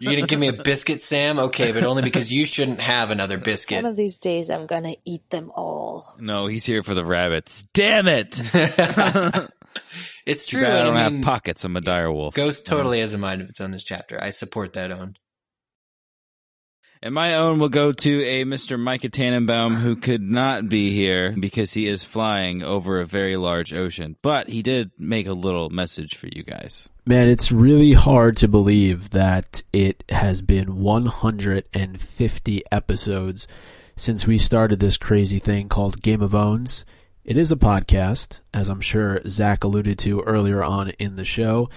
gonna 0.01 0.27
give 0.27 0.41
me 0.41 0.49
a 0.49 0.53
biscuit, 0.53 1.01
Sam? 1.01 1.39
Okay, 1.39 1.71
but 1.71 1.85
only 1.85 2.03
because 2.03 2.33
you 2.33 2.47
shouldn't 2.47 2.81
have 2.81 3.11
another 3.11 3.39
biscuit. 3.39 3.85
One 3.85 3.91
of 3.93 3.97
these 3.97 4.17
days 4.19 4.51
I'm 4.51 4.67
gonna 4.67 4.97
eat 5.05 5.31
them 5.31 5.53
all. 5.55 6.17
No, 6.19 6.47
he's 6.49 6.65
here 6.65 6.83
for 6.83 6.95
the 6.95 7.05
rabbits. 7.05 7.63
Damn 7.75 8.09
it! 8.09 8.41
It's 10.27 10.47
Too 10.47 10.57
true. 10.59 10.67
bad 10.67 10.81
I 10.81 10.85
don't 10.85 10.97
I 10.97 11.09
mean, 11.11 11.17
have 11.17 11.25
pockets. 11.25 11.65
I'm 11.65 11.77
a 11.77 11.81
dire 11.83 12.11
wolf. 12.11 12.35
Ghost 12.35 12.65
totally 12.67 13.01
has 13.01 13.13
a 13.13 13.19
mind 13.19 13.43
of 13.43 13.49
its 13.51 13.61
own. 13.61 13.71
This 13.73 13.85
chapter, 13.85 14.19
I 14.23 14.31
support 14.31 14.73
that 14.73 14.91
own. 14.91 15.17
And 17.03 17.13
my 17.15 17.35
own 17.35 17.59
will 17.59 17.69
go 17.69 17.93
to 17.93 18.25
a 18.25 18.45
Mr. 18.47 18.81
Micah 18.81 19.11
Tannenbaum 19.11 19.75
who 19.75 19.95
could 19.97 20.23
not 20.23 20.71
be 20.71 20.95
here 20.95 21.33
because 21.39 21.75
he 21.75 21.87
is 21.87 22.03
flying 22.03 22.63
over 22.63 22.99
a 22.99 23.05
very 23.05 23.37
large 23.37 23.75
ocean. 23.75 24.17
But 24.23 24.49
he 24.49 24.63
did 24.63 24.91
make 24.99 25.27
a 25.27 25.35
little 25.35 25.69
message 25.69 26.17
for 26.17 26.29
you 26.33 26.43
guys. 26.43 26.89
Man, 27.05 27.29
it's 27.29 27.53
really 27.53 27.93
hard 27.93 28.39
to 28.39 28.49
believe 28.49 29.11
that 29.11 29.63
it 29.75 30.03
has 30.09 30.41
been 30.41 30.81
150 30.81 32.63
episodes 32.73 33.47
since 33.97 34.27
we 34.27 34.39
started 34.39 34.81
this 34.81 34.97
crazy 34.97 35.39
thing 35.39 35.69
called 35.69 36.01
Game 36.01 36.23
of 36.23 36.35
Owns. 36.35 36.87
It 37.25 37.39
is 37.39 37.51
a 37.51 37.57
podcast, 37.57 38.41
as 38.53 38.69
I'm 38.69 38.83
sure 38.83 39.23
Zach 39.27 39.65
alluded 39.65 39.99
to 40.01 40.21
earlier 40.21 40.63
on 40.63 40.91
in 40.99 41.17
the 41.17 41.25
show. 41.25 41.71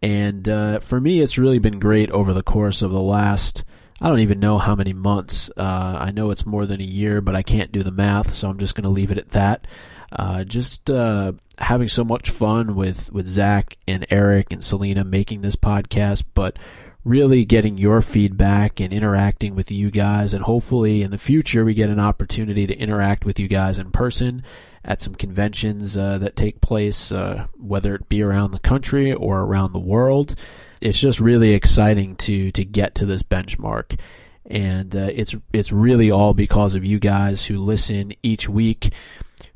And 0.00 0.48
uh, 0.48 0.78
for 0.78 1.00
me, 1.00 1.20
it's 1.20 1.36
really 1.36 1.58
been 1.58 1.80
great 1.80 2.08
over 2.12 2.32
the 2.32 2.44
course 2.44 2.82
of 2.82 2.92
the 2.92 3.00
last, 3.00 3.64
I 4.00 4.08
don't 4.08 4.20
even 4.20 4.38
know 4.38 4.58
how 4.58 4.76
many 4.76 4.92
months. 4.92 5.50
Uh, 5.56 5.96
I 5.98 6.12
know 6.12 6.30
it's 6.30 6.46
more 6.46 6.66
than 6.66 6.80
a 6.80 6.84
year, 6.84 7.20
but 7.20 7.34
I 7.34 7.42
can't 7.42 7.72
do 7.72 7.82
the 7.82 7.90
math, 7.90 8.36
so 8.36 8.48
I'm 8.48 8.58
just 8.58 8.76
going 8.76 8.84
to 8.84 8.90
leave 8.90 9.10
it 9.10 9.18
at 9.18 9.30
that. 9.30 9.66
Uh, 10.12 10.44
just 10.44 10.88
uh, 10.88 11.32
having 11.58 11.88
so 11.88 12.04
much 12.04 12.30
fun 12.30 12.76
with, 12.76 13.12
with 13.12 13.26
Zach 13.26 13.76
and 13.88 14.06
Eric 14.08 14.52
and 14.52 14.62
Selena 14.62 15.02
making 15.02 15.40
this 15.40 15.56
podcast, 15.56 16.22
but 16.32 16.56
really 17.04 17.44
getting 17.44 17.76
your 17.76 18.02
feedback 18.02 18.78
and 18.78 18.92
interacting 18.92 19.56
with 19.56 19.68
you 19.68 19.90
guys. 19.90 20.32
And 20.32 20.44
hopefully 20.44 21.02
in 21.02 21.10
the 21.10 21.18
future, 21.18 21.64
we 21.64 21.74
get 21.74 21.90
an 21.90 21.98
opportunity 21.98 22.68
to 22.68 22.78
interact 22.78 23.24
with 23.24 23.40
you 23.40 23.48
guys 23.48 23.80
in 23.80 23.90
person 23.90 24.44
at 24.84 25.00
some 25.00 25.14
conventions 25.14 25.96
uh, 25.96 26.18
that 26.18 26.36
take 26.36 26.60
place, 26.60 27.12
uh, 27.12 27.46
whether 27.56 27.94
it 27.94 28.08
be 28.08 28.22
around 28.22 28.50
the 28.50 28.58
country 28.58 29.12
or 29.12 29.40
around 29.40 29.72
the 29.72 29.78
world. 29.78 30.34
It's 30.80 30.98
just 30.98 31.20
really 31.20 31.52
exciting 31.52 32.16
to 32.16 32.50
to 32.52 32.64
get 32.64 32.94
to 32.96 33.06
this 33.06 33.22
benchmark, 33.22 33.98
and 34.46 34.94
uh, 34.94 35.10
it's 35.12 35.34
it's 35.52 35.70
really 35.70 36.10
all 36.10 36.34
because 36.34 36.74
of 36.74 36.84
you 36.84 36.98
guys 36.98 37.44
who 37.44 37.58
listen 37.58 38.12
each 38.22 38.48
week, 38.48 38.92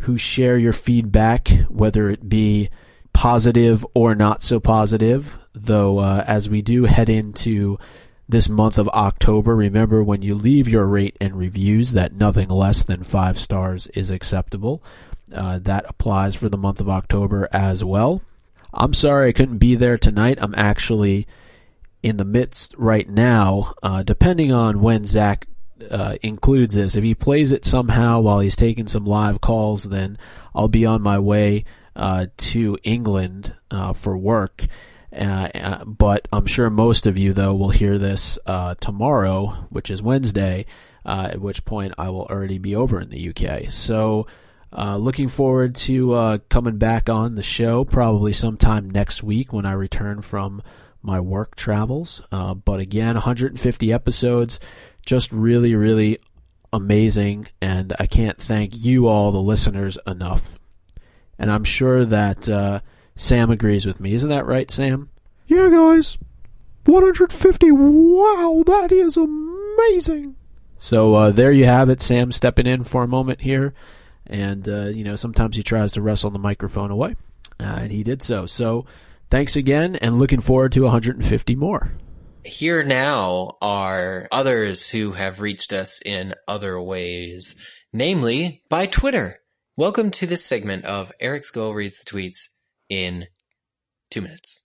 who 0.01 0.17
share 0.17 0.57
your 0.57 0.73
feedback, 0.73 1.49
whether 1.69 2.09
it 2.09 2.29
be 2.29 2.71
positive 3.13 3.85
or 3.95 4.15
not 4.15 4.45
so 4.45 4.61
positive. 4.61 5.37
Though 5.53 5.99
uh, 5.99 6.23
as 6.27 6.49
we 6.49 6.63
do 6.63 6.85
head 6.85 7.09
into 7.09 7.79
this 8.29 8.49
month 8.49 8.79
of 8.79 8.89
October, 8.91 9.57
remember 9.57 10.03
when 10.03 10.23
you 10.23 10.35
leave 10.35 10.69
your 10.69 10.85
rate 10.87 11.17
and 11.21 11.35
reviews 11.35 11.93
that 11.93 12.13
nothing 12.13 12.49
less 12.49 12.83
than 12.83 13.05
five 13.05 13.39
stars 13.39 13.87
is 13.89 14.11
acceptable. 14.11 14.83
Uh, 15.35 15.59
that 15.59 15.85
applies 15.89 16.37
for 16.37 16.49
the 16.49 16.57
month 16.57 16.81
of 16.81 16.89
October 16.89 17.49
as 17.53 17.83
well. 17.83 18.23
I'm 18.73 18.95
sorry 18.95 19.29
I 19.29 19.33
couldn't 19.33 19.59
be 19.59 19.75
there 19.75 19.99
tonight. 19.99 20.39
I'm 20.41 20.55
actually 20.55 21.27
in 22.03 22.17
the 22.17 22.25
midst 22.25 22.75
right 22.79 23.09
now, 23.09 23.75
uh, 23.83 24.03
depending 24.03 24.53
on 24.53 24.81
when 24.81 25.07
Zach 25.07 25.47
uh, 25.91 26.17
includes 26.23 26.75
this. 26.75 26.95
If 26.95 27.03
he 27.03 27.15
plays 27.15 27.53
it 27.53 27.65
somehow 27.65 28.21
while 28.21 28.41
he's 28.41 28.57
taking 28.57 28.87
some 28.87 29.05
live 29.05 29.41
calls, 29.41 29.85
then 29.85 30.19
I'll 30.55 30.69
be 30.69 30.87
on 30.87 31.03
my 31.03 31.19
way 31.19 31.65
uh, 31.95 32.27
to 32.37 32.79
England 32.85 33.55
uh, 33.71 33.93
for 33.93 34.17
work. 34.17 34.67
Uh, 35.17 35.85
but 35.85 36.29
I'm 36.33 36.47
sure 36.47 36.69
most 36.69 37.07
of 37.07 37.17
you, 37.17 37.33
though, 37.33 37.55
will 37.55 37.71
hear 37.71 37.99
this 37.99 38.39
uh, 38.47 38.75
tomorrow, 38.81 39.67
which 39.71 39.91
is 39.91 40.03
Wednesday, 40.03 40.67
uh, 41.05 41.29
at 41.33 41.41
which 41.41 41.65
point 41.65 41.95
I 41.97 42.11
will 42.11 42.27
already 42.27 42.59
be 42.59 42.77
over 42.77 43.01
in 43.01 43.11
the 43.11 43.31
UK. 43.31 43.71
So, 43.71 44.27
uh, 44.77 44.97
looking 44.99 45.29
forward 45.29 45.75
to 45.75 46.13
uh, 46.13 46.39
coming 46.51 46.77
back 46.77 47.09
on 47.09 47.35
the 47.35 47.43
show 47.43 47.85
probably 47.85 48.33
sometime 48.33 48.91
next 48.91 49.23
week 49.23 49.53
when 49.53 49.65
I 49.65 49.73
return 49.73 50.21
from 50.21 50.63
my 51.03 51.19
work 51.19 51.57
travels. 51.57 52.21
Uh, 52.31 52.53
but 52.53 52.79
again, 52.79 53.15
150 53.15 53.93
episodes, 53.93 54.61
just 55.05 55.33
really, 55.33 55.75
really 55.75 56.19
amazing. 56.73 57.47
And 57.61 57.95
I 57.99 58.07
can't 58.07 58.39
thank 58.39 58.77
you 58.77 59.07
all, 59.07 59.33
the 59.33 59.41
listeners, 59.41 59.99
enough. 60.07 60.59
And 61.39 61.51
I'm 61.51 61.65
sure 61.65 62.05
that 62.05 62.49
uh, 62.49 62.81
Sam 63.15 63.51
agrees 63.51 63.87
with 63.87 64.01
me. 64.01 64.13
Isn't 64.13 64.29
that 64.29 64.47
right, 64.47 64.71
Sam? 64.71 65.09
Yeah, 65.47 65.71
guys. 65.71 66.19
150. 66.85 67.71
Wow, 67.73 68.63
that 68.67 68.93
is 68.93 69.17
amazing. 69.17 70.37
So 70.79 71.15
uh, 71.15 71.31
there 71.31 71.53
you 71.53 71.65
have 71.65 71.89
it. 71.89 72.03
Sam 72.03 72.31
stepping 72.31 72.67
in 72.67 72.85
for 72.85 73.03
a 73.03 73.09
moment 73.09 73.41
here. 73.41 73.75
And, 74.29 74.69
uh, 74.69 74.87
you 74.87 75.05
know, 75.05 75.17
sometimes 75.17 75.57
he 75.57 75.63
tries 75.63 75.93
to 75.93 76.03
wrestle 76.03 76.31
the 76.31 76.39
microphone 76.39 76.91
away. 76.91 77.17
Uh, 77.59 77.79
and 77.81 77.93
he 77.93 78.03
did 78.03 78.23
so. 78.23 78.47
So 78.47 78.87
thanks 79.31 79.57
again 79.57 79.97
and 79.97 80.19
looking 80.19 80.41
forward 80.41 80.73
to 80.73 80.83
150 80.83 81.55
more. 81.55 81.93
Here 82.45 82.85
now 82.85 83.57
are 83.61 84.29
others 84.31 84.89
who 84.89 85.13
have 85.13 85.41
reached 85.41 85.73
us 85.73 86.01
in 86.05 86.35
other 86.47 86.81
ways, 86.81 87.57
namely 87.93 88.63
by 88.69 88.87
Twitter. 88.87 89.41
Welcome 89.77 90.11
to 90.13 90.27
this 90.27 90.45
segment 90.45 90.85
of 90.85 91.13
Eric's 91.21 91.51
Go 91.51 91.71
reads 91.71 91.99
the 91.99 92.11
tweets 92.11 92.49
in 92.89 93.27
two 94.11 94.23
minutes. 94.23 94.63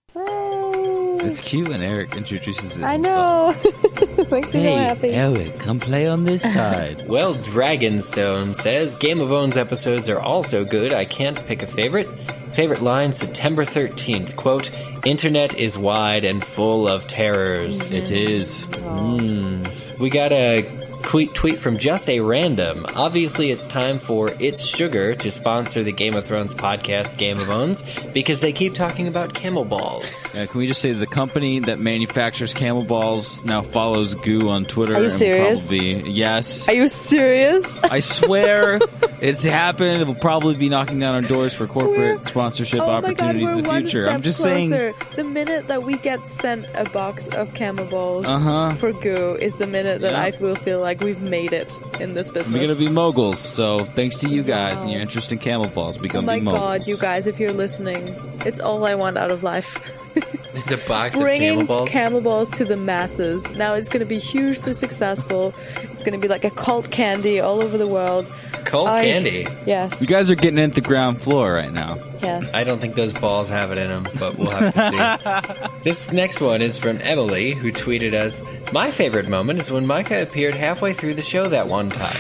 It's 1.24 1.40
cute 1.40 1.68
when 1.70 1.82
Eric 1.82 2.16
introduces 2.16 2.78
it. 2.78 2.84
I 2.84 2.94
himself. 2.94 3.64
know. 3.64 3.72
Makes 4.18 4.32
me 4.32 4.42
so 4.44 4.50
Hey, 4.60 4.74
happy. 4.76 5.10
Eric, 5.10 5.60
come 5.60 5.80
play 5.80 6.08
on 6.08 6.24
this 6.24 6.42
side. 6.54 7.08
Well, 7.08 7.36
Dragonstone 7.36 8.54
says 8.56 8.96
Game 8.96 9.20
of 9.22 9.32
Owns 9.32 9.58
episodes 9.58 10.10
are 10.10 10.20
also 10.20 10.64
good. 10.66 10.94
I 10.94 11.06
can't 11.06 11.44
pick 11.46 11.64
a 11.64 11.68
favorite. 11.68 12.08
Favorite 12.54 12.82
line 12.82 13.14
September 13.14 13.64
13th. 13.64 14.36
Quote, 14.36 14.72
Internet 15.06 15.56
is 15.58 15.78
wide 15.78 16.24
and 16.26 16.44
full 16.44 16.88
of 16.88 17.08
terrors. 17.08 17.92
it 17.92 18.12
is. 18.12 18.66
Mm. 18.68 20.00
We 20.00 20.10
got 20.10 20.32
a 20.34 20.64
tweet, 21.04 21.34
tweet 21.34 21.60
from 21.60 21.78
Just 21.78 22.10
a 22.10 22.20
Random. 22.20 22.86
Obviously, 22.96 23.52
it's 23.52 23.66
time 23.66 24.00
for 24.00 24.34
It's 24.40 24.66
Sugar 24.66 25.16
to 25.16 25.32
sponsor 25.32 25.84
the 25.84 25.92
Game 25.92 26.16
of 26.16 26.26
Thrones 26.26 26.54
podcast 26.54 27.18
Game 27.18 27.38
of 27.38 27.50
Owns 27.50 27.84
because 28.14 28.40
they 28.42 28.52
keep 28.52 28.74
talking 28.74 29.08
about 29.08 29.34
camel 29.34 29.66
balls. 29.66 30.26
Yeah, 30.34 30.46
can 30.46 30.60
we 30.60 30.68
just 30.68 30.82
say 30.82 30.94
the 30.94 31.08
company 31.08 31.60
that 31.60 31.80
manufactures 31.80 32.54
camel 32.54 32.84
balls 32.84 33.44
now 33.44 33.62
follows 33.62 34.16
Goo 34.16 34.50
on 34.50 34.66
Twitter? 34.66 34.94
Are 34.96 35.00
you 35.00 35.04
and 35.06 35.14
serious? 35.14 35.68
Probably, 35.68 36.10
yes. 36.12 36.68
Are 36.70 36.74
you 36.74 36.88
serious? 36.88 37.66
I 37.84 38.00
swear 38.00 38.80
it's 39.22 39.44
happened. 39.44 40.02
It 40.02 40.08
will 40.08 40.16
probably 40.16 40.56
be 40.56 40.70
knocking 40.70 41.00
down 41.00 41.16
our 41.16 41.22
doors 41.22 41.54
for 41.54 41.68
corporate 41.68 41.98
We're- 42.20 42.24
sponsorship 42.24 42.82
oh 42.82 42.88
my 42.88 43.02
God, 43.02 43.04
opportunities 43.06 43.50
in 43.50 43.64
the 43.64 43.70
future. 43.70 44.10
I'm 44.10 44.22
just 44.22 44.42
saying. 44.42 44.70
The 44.70 45.24
minute 45.24 45.68
that 45.68 45.84
we 45.84 45.98
get 45.98 46.26
sent 46.28 46.66
a 46.74 46.90
box 46.90 47.28
of 47.28 47.54
camel 47.54 47.86
balls 47.86 48.26
Uh-huh. 48.26 48.76
for 48.76 48.92
goo 48.94 49.38
is 49.40 49.56
the 49.56 49.68
minute 49.68 50.02
that 50.02 50.14
Yeah. 50.14 50.22
I 50.22 50.34
will 50.40 50.56
feel 50.56 50.80
like 50.82 50.91
we've 51.00 51.22
made 51.22 51.54
it 51.54 51.72
in 52.02 52.14
this 52.16 52.30
business. 52.30 52.54
We're 52.54 52.68
gonna 52.68 52.78
be 52.78 52.90
moguls, 52.90 53.40
so 53.40 53.86
thanks 53.86 54.18
to 54.18 54.28
you 54.30 54.44
guys 54.44 54.82
and 54.82 54.92
your 54.92 55.00
interest 55.00 55.32
in 55.32 55.38
camel 55.38 55.68
balls, 55.68 55.98
Oh 55.98 56.02
become 56.02 56.26
my 56.26 56.36
big 56.36 56.44
moguls. 56.44 56.60
god, 56.60 56.88
you 56.88 56.98
guys, 56.98 57.28
if 57.28 57.40
you're 57.40 57.54
listening, 57.54 58.14
it's 58.46 58.60
all 58.60 58.86
I 58.86 58.96
want 58.96 59.18
out 59.18 59.32
of 59.32 59.44
life. 59.44 59.80
It's 60.54 60.70
a 60.72 60.78
box 60.78 61.16
of 61.16 61.22
Bringing 61.22 61.50
camel 61.60 61.66
balls. 61.66 61.90
camel 61.90 62.22
balls 62.22 62.50
to 62.52 62.66
the 62.66 62.76
masses. 62.76 63.50
Now 63.58 63.74
it's 63.74 63.88
going 63.88 64.02
to 64.02 64.06
be 64.06 64.20
hugely 64.20 64.74
successful. 64.74 65.54
It's 65.78 66.04
going 66.04 66.12
to 66.14 66.20
be 66.20 66.28
like 66.28 66.44
a 66.44 66.50
cult 66.52 66.92
candy 66.92 67.40
all 67.40 67.62
over 67.62 67.78
the 67.78 67.88
world. 67.88 68.28
Cult 68.66 68.90
I- 68.90 69.06
candy. 69.06 69.48
Yes. 69.66 70.02
You 70.02 70.08
guys 70.08 70.30
are 70.30 70.36
getting 70.36 70.60
into 70.60 70.82
ground 70.82 71.22
floor 71.22 71.54
right 71.54 71.72
now. 71.72 71.98
yes. 72.22 72.54
I 72.54 72.64
don't 72.66 72.80
think 72.82 72.96
those 72.96 73.14
balls 73.14 73.50
have 73.50 73.72
it 73.72 73.78
in 73.78 73.88
them, 73.88 74.08
but 74.20 74.38
we'll 74.38 74.50
have 74.52 74.74
to 74.74 75.70
see. 75.72 75.80
this 75.84 76.12
next 76.12 76.42
one 76.42 76.62
is 76.62 76.78
from 76.78 77.00
Emily, 77.02 77.54
who 77.54 77.72
tweeted 77.72 78.14
us, 78.14 78.44
My 78.74 78.92
favorite 78.92 79.30
moment 79.30 79.60
is 79.60 79.72
when 79.72 79.88
Micah 79.88 80.22
appeared 80.22 80.54
halfway 80.54 80.92
through 80.94 81.14
the 81.14 81.22
show 81.24 81.48
that 81.48 81.70
one 81.70 81.90
time. 81.90 82.16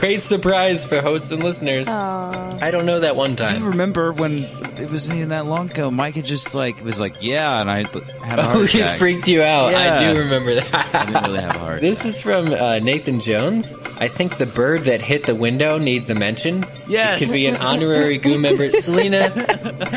Great 0.00 0.22
surprise 0.22 0.82
for 0.84 1.00
hosts 1.02 1.30
and 1.30 1.44
listeners. 1.44 1.86
I 1.86 2.70
don't 2.70 2.86
know 2.86 3.00
that 3.00 3.16
one 3.16 3.34
time. 3.36 3.62
I 3.62 3.66
remember 3.66 4.12
when 4.12 4.44
it 4.44 4.90
wasn't 4.90 5.18
even 5.18 5.28
that 5.28 5.44
long 5.44 5.70
ago. 5.70 5.90
Mike 5.90 6.14
had 6.14 6.24
just 6.24 6.54
like 6.54 6.82
was 6.82 6.98
like, 6.98 7.16
"Yeah," 7.22 7.60
and 7.60 7.70
I 7.70 7.82
had 8.24 8.38
a 8.38 8.42
Oh, 8.42 8.44
heart 8.44 8.74
it 8.74 8.74
attack. 8.76 8.98
freaked 8.98 9.28
you 9.28 9.42
out. 9.42 9.74
I 9.74 10.12
do 10.12 10.20
remember 10.20 10.52
I 10.52 10.54
that. 10.54 11.06
didn't 11.06 11.22
really 11.24 11.40
have 11.42 11.54
a 11.54 11.58
heart. 11.58 11.80
This 11.90 12.06
is 12.06 12.18
from 12.20 12.46
uh, 12.52 12.78
Nathan 12.78 13.20
Jones. 13.20 13.74
I 13.98 14.08
think 14.08 14.38
the 14.38 14.46
bird 14.46 14.84
that 14.84 15.02
hit 15.02 15.26
the 15.26 15.34
window 15.34 15.76
needs 15.76 16.08
a 16.08 16.14
mention. 16.14 16.64
Yes. 16.88 17.20
It 17.20 17.26
could 17.26 17.32
be 17.34 17.46
an 17.46 17.56
honorary 17.56 18.16
Goo 18.16 18.38
member. 18.38 18.70
Selena, 18.80 19.28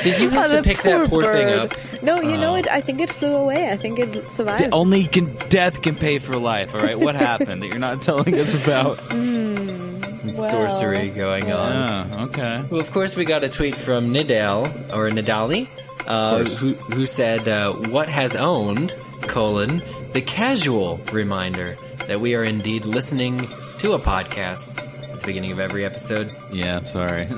did 0.03 0.19
you 0.19 0.29
have 0.31 0.51
Oh, 0.51 0.55
to 0.57 0.61
the 0.61 0.63
pick 0.63 0.81
that 0.83 1.07
poor 1.09 1.23
thing 1.23 1.47
up? 1.59 1.71
No, 2.03 2.19
you 2.21 2.37
know 2.37 2.53
Oh. 2.53 2.55
it. 2.55 2.67
I 2.67 2.81
think 2.81 2.99
it 2.99 3.09
flew 3.09 3.33
away. 3.35 3.69
I 3.69 3.77
think 3.77 3.99
it 3.99 4.29
survived. 4.29 4.63
D- 4.63 4.69
only 4.73 5.05
can 5.05 5.33
death 5.47 5.81
can 5.81 5.95
pay 5.95 6.19
for 6.19 6.35
life. 6.37 6.75
All 6.75 6.81
right, 6.81 6.99
what 6.99 7.15
happened 7.15 7.61
that 7.61 7.67
you're 7.67 7.79
not 7.79 8.01
telling 8.01 8.37
us 8.37 8.53
about? 8.53 8.99
Well. 10.23 10.33
Sorcery 10.69 11.09
going 11.09 11.51
on. 11.51 12.11
Oh, 12.13 12.23
okay. 12.25 12.63
Well, 12.69 12.79
of 12.79 12.91
course, 12.91 13.15
we 13.15 13.25
got 13.25 13.43
a 13.43 13.49
tweet 13.49 13.75
from 13.75 14.13
Nidal 14.13 14.67
or 14.93 15.09
Nidali, 15.09 15.67
uh, 16.07 16.43
who, 16.45 16.73
who 16.75 17.05
said, 17.05 17.47
uh, 17.47 17.73
"What 17.73 18.07
has 18.09 18.35
owned 18.35 18.95
colon 19.23 19.81
the 20.13 20.21
casual 20.21 20.97
reminder 21.11 21.75
that 22.07 22.21
we 22.21 22.35
are 22.35 22.43
indeed 22.43 22.85
listening 22.85 23.47
to 23.79 23.93
a 23.93 23.99
podcast 23.99 24.77
at 25.11 25.19
the 25.19 25.25
beginning 25.25 25.51
of 25.51 25.59
every 25.59 25.83
episode." 25.85 26.33
Yeah, 26.51 26.83
sorry. 26.83 27.27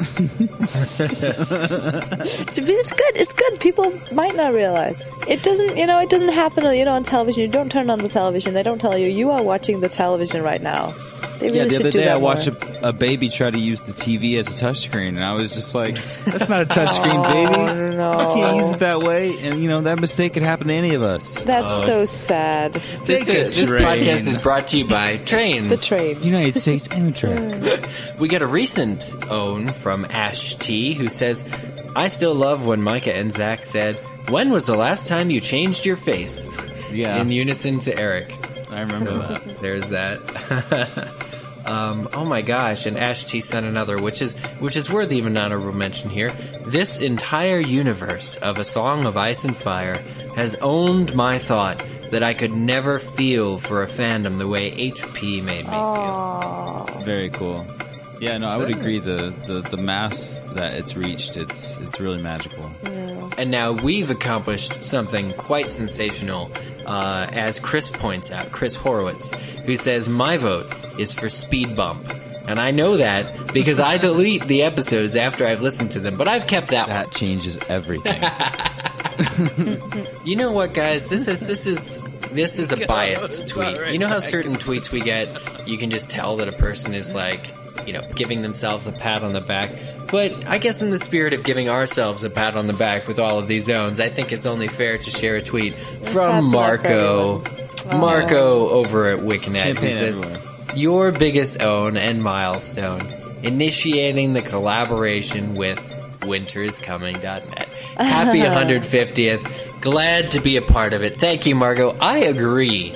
It's 2.57 2.91
good. 2.93 3.15
It's 3.15 3.33
good. 3.33 3.59
People 3.59 3.99
might 4.11 4.35
not 4.35 4.53
realize 4.53 5.01
it 5.27 5.41
doesn't. 5.43 5.77
You 5.77 5.87
know, 5.87 5.99
it 6.01 6.09
doesn't 6.09 6.29
happen. 6.29 6.65
You 6.75 6.85
know, 6.85 6.93
on 6.93 7.03
television. 7.03 7.41
You 7.41 7.47
don't 7.47 7.71
turn 7.71 7.89
on 7.89 7.99
the 7.99 8.09
television. 8.09 8.53
They 8.53 8.63
don't 8.63 8.79
tell 8.79 8.97
you 8.97 9.07
you 9.07 9.31
are 9.31 9.41
watching 9.43 9.79
the 9.81 9.89
television 9.89 10.43
right 10.43 10.61
now. 10.61 10.93
They 11.39 11.47
really 11.47 11.59
yeah, 11.59 11.65
the 11.65 11.79
other 11.79 11.91
day 11.91 12.09
I 12.09 12.17
watched 12.17 12.47
a, 12.47 12.89
a 12.89 12.93
baby 12.93 13.29
try 13.29 13.49
to 13.51 13.57
use 13.57 13.81
the 13.81 13.91
TV 13.91 14.37
as 14.39 14.47
a 14.47 14.51
touchscreen, 14.51 15.09
and 15.09 15.23
I 15.23 15.33
was 15.33 15.53
just 15.53 15.75
like, 15.75 15.95
"That's 16.25 16.49
not 16.49 16.61
a 16.61 16.65
touchscreen, 16.65 17.23
baby. 17.27 17.55
Oh, 17.55 17.89
no. 17.91 18.11
I 18.11 18.33
can't 18.33 18.57
use 18.57 18.71
it 18.73 18.79
that 18.79 19.01
way." 19.01 19.37
And 19.41 19.61
you 19.61 19.67
know 19.69 19.81
that 19.81 19.99
mistake 19.99 20.33
could 20.33 20.43
happen 20.43 20.67
to 20.67 20.73
any 20.73 20.93
of 20.93 21.01
us. 21.01 21.43
That's 21.43 21.65
Oh, 21.67 21.85
so 21.85 22.05
sad. 22.05 22.73
This, 22.73 22.99
Take 23.25 23.27
a 23.29 23.49
this 23.49 23.71
podcast 23.71 24.27
is 24.27 24.37
brought 24.37 24.69
to 24.69 24.77
you 24.77 24.87
by 24.87 25.17
Trains. 25.17 25.69
The 25.69 25.77
train. 25.77 26.21
United 26.23 26.57
States 26.59 26.87
Amtrak. 26.87 28.15
We 28.19 28.27
got 28.29 28.41
a 28.41 28.47
recent 28.47 29.13
own 29.29 29.71
from 29.71 30.05
Ash 30.09 30.55
T 30.55 30.93
who 30.93 31.09
says, 31.09 31.47
I 31.95 32.07
still 32.07 32.33
love 32.33 32.65
when 32.65 32.81
Micah 32.81 33.15
and 33.15 33.31
Zach 33.31 33.63
said, 33.63 33.95
When 34.29 34.51
was 34.51 34.65
the 34.67 34.75
last 34.77 35.07
time 35.07 35.29
you 35.29 35.41
changed 35.41 35.85
your 35.85 35.97
face? 35.97 36.47
Yeah, 36.91 37.17
In 37.21 37.31
unison 37.31 37.79
to 37.79 37.97
Eric. 37.97 38.33
I 38.71 38.81
remember 38.81 39.17
that. 39.19 39.57
There's 39.59 39.89
that. 39.89 40.21
um, 41.65 42.07
oh 42.13 42.25
my 42.25 42.41
gosh, 42.41 42.85
and 42.85 42.97
Ash 42.97 43.25
T 43.25 43.41
sent 43.41 43.65
another, 43.65 43.99
which 43.99 44.21
is 44.21 44.35
which 44.59 44.75
is 44.75 44.89
worthy 44.91 45.19
of 45.19 45.25
an 45.25 45.37
honorable 45.37 45.73
mention 45.73 46.09
here. 46.09 46.31
This 46.65 47.01
entire 47.01 47.59
universe 47.59 48.35
of 48.37 48.57
A 48.57 48.63
Song 48.63 49.05
of 49.05 49.17
Ice 49.17 49.45
and 49.45 49.55
Fire 49.55 49.97
has 50.35 50.55
owned 50.61 51.15
my 51.15 51.39
thought 51.39 51.83
that 52.11 52.23
I 52.23 52.33
could 52.33 52.53
never 52.53 52.99
feel 52.99 53.57
for 53.57 53.83
a 53.83 53.87
fandom 53.87 54.37
the 54.37 54.47
way 54.47 54.71
HP 54.71 55.43
made 55.43 55.65
me 55.65 55.71
feel. 55.71 57.03
Very 57.03 57.29
cool. 57.29 57.65
Yeah, 58.19 58.37
no, 58.37 58.47
I 58.47 58.57
would 58.57 58.69
agree. 58.69 58.99
The, 58.99 59.33
the 59.45 59.61
the 59.61 59.77
mass 59.77 60.39
that 60.53 60.73
it's 60.75 60.95
reached, 60.95 61.37
it's 61.37 61.77
it's 61.77 61.99
really 61.99 62.21
magical. 62.21 62.71
And 63.37 63.51
now 63.51 63.73
we've 63.73 64.09
accomplished 64.09 64.83
something 64.83 65.33
quite 65.33 65.69
sensational, 65.69 66.51
uh, 66.85 67.27
as 67.31 67.59
Chris 67.59 67.91
points 67.91 68.31
out, 68.31 68.51
Chris 68.51 68.75
Horowitz, 68.75 69.33
who 69.65 69.75
says, 69.75 70.07
My 70.07 70.37
vote 70.37 70.71
is 70.97 71.13
for 71.13 71.29
Speed 71.29 71.75
Bump. 71.75 72.09
And 72.47 72.59
I 72.59 72.71
know 72.71 72.97
that 72.97 73.53
because 73.53 73.79
I 73.79 73.97
delete 74.07 74.45
the 74.47 74.61
episodes 74.63 75.15
after 75.15 75.45
I've 75.45 75.61
listened 75.61 75.91
to 75.91 75.99
them, 75.99 76.15
but 76.17 76.27
I've 76.27 76.47
kept 76.47 76.69
that, 76.69 76.87
That 76.87 77.11
changes 77.11 77.57
everything. 77.67 78.21
You 80.25 80.35
know 80.35 80.51
what, 80.51 80.73
guys? 80.73 81.07
This 81.09 81.27
is, 81.27 81.39
this 81.39 81.67
is, 81.67 82.01
this 82.31 82.59
is 82.59 82.71
a 82.71 82.85
biased 82.87 83.47
tweet. 83.47 83.91
You 83.91 83.99
know 83.99 84.07
how 84.07 84.19
certain 84.19 84.55
tweets 84.55 84.91
we 84.91 85.01
get, 85.01 85.29
you 85.67 85.77
can 85.77 85.91
just 85.91 86.09
tell 86.09 86.37
that 86.37 86.47
a 86.47 86.51
person 86.51 86.93
is 86.95 87.13
like, 87.13 87.53
you 87.85 87.93
know, 87.93 88.01
giving 88.15 88.41
themselves 88.41 88.87
a 88.87 88.91
pat 88.91 89.23
on 89.23 89.33
the 89.33 89.41
back. 89.41 89.71
But 90.11 90.47
I 90.47 90.57
guess 90.57 90.81
in 90.81 90.91
the 90.91 90.99
spirit 90.99 91.33
of 91.33 91.43
giving 91.43 91.69
ourselves 91.69 92.23
a 92.23 92.29
pat 92.29 92.55
on 92.55 92.67
the 92.67 92.73
back 92.73 93.07
with 93.07 93.19
all 93.19 93.39
of 93.39 93.47
these 93.47 93.65
zones, 93.65 93.99
I 93.99 94.09
think 94.09 94.31
it's 94.31 94.45
only 94.45 94.67
fair 94.67 94.97
to 94.97 95.11
share 95.11 95.35
a 95.35 95.41
tweet 95.41 95.75
pats 95.75 96.11
from 96.13 96.37
enough 96.37 96.45
for 96.45 96.51
Marco. 96.51 97.43
Marco 97.97 98.69
over 98.69 99.07
at 99.09 99.19
WiCnet 99.19 99.77
who 99.77 99.91
says, 99.91 100.21
your 100.75 101.11
biggest 101.11 101.61
own 101.61 101.97
and 101.97 102.21
milestone, 102.23 103.13
initiating 103.43 104.33
the 104.33 104.41
collaboration 104.41 105.55
with 105.55 105.77
winteriscoming.net. 106.21 107.67
Happy 107.97 108.39
150th. 108.39 109.81
Glad 109.81 110.31
to 110.31 110.41
be 110.41 110.57
a 110.57 110.61
part 110.61 110.93
of 110.93 111.03
it. 111.03 111.17
Thank 111.17 111.45
you, 111.45 111.55
Margot. 111.55 111.95
I 111.99 112.19
agree. 112.19 112.95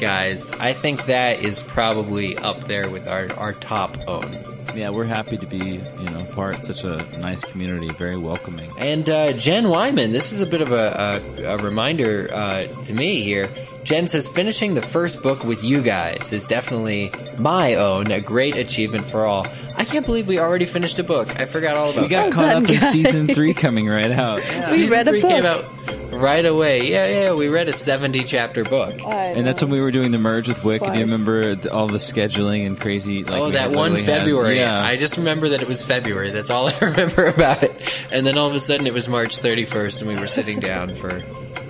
Guys. 0.00 0.50
I 0.52 0.72
think 0.72 1.06
that 1.06 1.40
is 1.42 1.62
probably 1.62 2.36
up 2.36 2.64
there 2.64 2.88
with 2.88 3.06
our, 3.06 3.32
our 3.34 3.52
top 3.52 3.96
owns. 4.08 4.56
Yeah, 4.74 4.90
we're 4.90 5.04
happy 5.04 5.36
to 5.36 5.46
be, 5.46 5.58
you 5.58 6.10
know, 6.10 6.24
part 6.32 6.56
of 6.56 6.64
such 6.64 6.84
a 6.84 7.04
nice 7.18 7.44
community, 7.44 7.88
very 7.90 8.16
welcoming. 8.16 8.72
And 8.78 9.08
uh, 9.08 9.34
Jen 9.34 9.68
Wyman, 9.68 10.10
this 10.10 10.32
is 10.32 10.40
a 10.40 10.46
bit 10.46 10.62
of 10.62 10.72
a, 10.72 11.22
a, 11.38 11.54
a 11.54 11.56
reminder 11.58 12.28
uh, 12.32 12.66
to 12.66 12.94
me 12.94 13.22
here. 13.22 13.50
Jen 13.84 14.06
says, 14.06 14.28
finishing 14.28 14.74
the 14.74 14.82
first 14.82 15.22
book 15.22 15.42
with 15.44 15.64
you 15.64 15.80
guys 15.82 16.32
is 16.32 16.44
definitely 16.44 17.10
my 17.38 17.74
own, 17.74 18.10
a 18.12 18.20
great 18.20 18.56
achievement 18.56 19.06
for 19.06 19.24
all. 19.24 19.46
I 19.76 19.84
can't 19.84 20.04
believe 20.04 20.28
we 20.28 20.38
already 20.38 20.66
finished 20.66 20.98
a 20.98 21.02
book. 21.04 21.40
I 21.40 21.46
forgot 21.46 21.76
all 21.76 21.90
about 21.90 21.98
it. 21.98 22.02
We 22.02 22.08
got 22.08 22.24
that. 22.26 22.32
caught 22.32 22.52
done, 22.52 22.64
up 22.64 22.70
in 22.70 22.80
season 22.92 23.26
three 23.28 23.54
coming 23.54 23.88
right 23.88 24.10
out. 24.10 24.38
We 24.40 24.66
Season 24.66 24.90
read 24.90 25.08
a 25.08 25.10
three 25.10 25.20
book. 25.22 25.30
came 25.30 25.46
out 25.46 25.64
right 26.12 26.44
away. 26.44 26.90
Yeah, 26.90 27.06
yeah, 27.06 27.32
we 27.32 27.48
read 27.48 27.68
a 27.68 27.72
70 27.72 28.24
chapter 28.24 28.64
book. 28.64 29.00
And 29.02 29.46
that's 29.46 29.62
when 29.62 29.70
we 29.70 29.80
were 29.80 29.90
doing 29.90 30.10
the 30.10 30.18
merge 30.18 30.48
with 30.48 30.58
WiC. 30.58 30.82
And 30.82 30.92
do 30.92 30.98
you 30.98 31.04
remember 31.06 31.56
all 31.72 31.86
the 31.86 31.98
scheduling 31.98 32.66
and 32.66 32.78
crazy? 32.78 33.24
Like 33.24 33.40
oh, 33.40 33.50
that 33.52 33.70
one 33.70 33.92
literally 33.94 34.02
had- 34.04 34.18
February. 34.20 34.58
yeah, 34.58 34.78
I 34.84 34.96
just 34.96 35.16
remember 35.16 35.48
that 35.50 35.62
it 35.62 35.68
was 35.68 35.84
February. 35.84 36.30
That's 36.30 36.50
all 36.50 36.68
I 36.68 36.76
remember 36.80 37.26
about 37.26 37.62
it. 37.62 38.06
And 38.12 38.26
then 38.26 38.36
all 38.36 38.46
of 38.46 38.54
a 38.54 38.60
sudden 38.60 38.86
it 38.86 38.92
was 38.92 39.08
March 39.08 39.38
31st 39.38 40.02
and 40.02 40.10
we 40.10 40.18
were 40.18 40.26
sitting 40.26 40.60
down 40.60 40.94
for, 40.96 41.20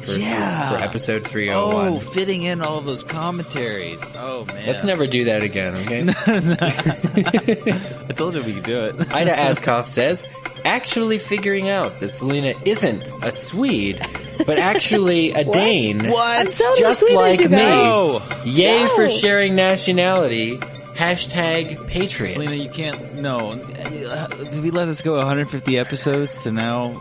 for, 0.04 0.12
Yeah. 0.12 0.70
for, 0.70 0.76
for 0.78 0.82
episode 0.82 1.26
oh, 1.50 1.96
oh, 1.96 2.00
fitting 2.00 2.42
in 2.42 2.60
all 2.60 2.78
of 2.78 2.84
those 2.86 3.04
commentaries. 3.04 4.00
Oh 4.14 4.44
man, 4.46 4.66
Let's 4.66 4.84
never 4.84 5.06
do 5.06 5.24
that 5.26 5.42
again, 5.42 5.74
okay? 5.76 6.06
I 8.08 8.12
told 8.12 8.34
you 8.34 8.42
we 8.42 8.54
could 8.54 8.64
do 8.64 8.84
it. 8.86 8.94
Ida 9.12 9.32
Askoff 9.32 9.86
says, 9.86 10.26
actually 10.64 11.18
figuring 11.18 11.68
out 11.68 12.00
that 12.00 12.10
Selena 12.10 12.54
isn't 12.64 13.10
a 13.22 13.32
Swede, 13.32 14.00
but 14.46 14.58
actually 14.58 15.30
a 15.32 15.44
Dane. 15.44 16.00
I'm 16.06 16.46
totally 16.46 16.80
Just 16.80 17.10
like 17.12 17.40
me. 17.40 17.48
guys. 17.48 18.46
Yay 18.46 18.84
No. 18.84 18.96
for 18.96 19.08
sharing 19.08 19.54
nationality. 19.54 20.58
Hashtag 21.00 21.88
Patriot. 21.88 22.32
Selena, 22.34 22.54
you 22.54 22.68
can't. 22.68 23.14
No, 23.14 23.56
did 23.56 24.62
we 24.62 24.70
let 24.70 24.84
this 24.84 25.00
go 25.00 25.16
150 25.16 25.78
episodes 25.78 26.42
to 26.42 26.52
now 26.52 26.92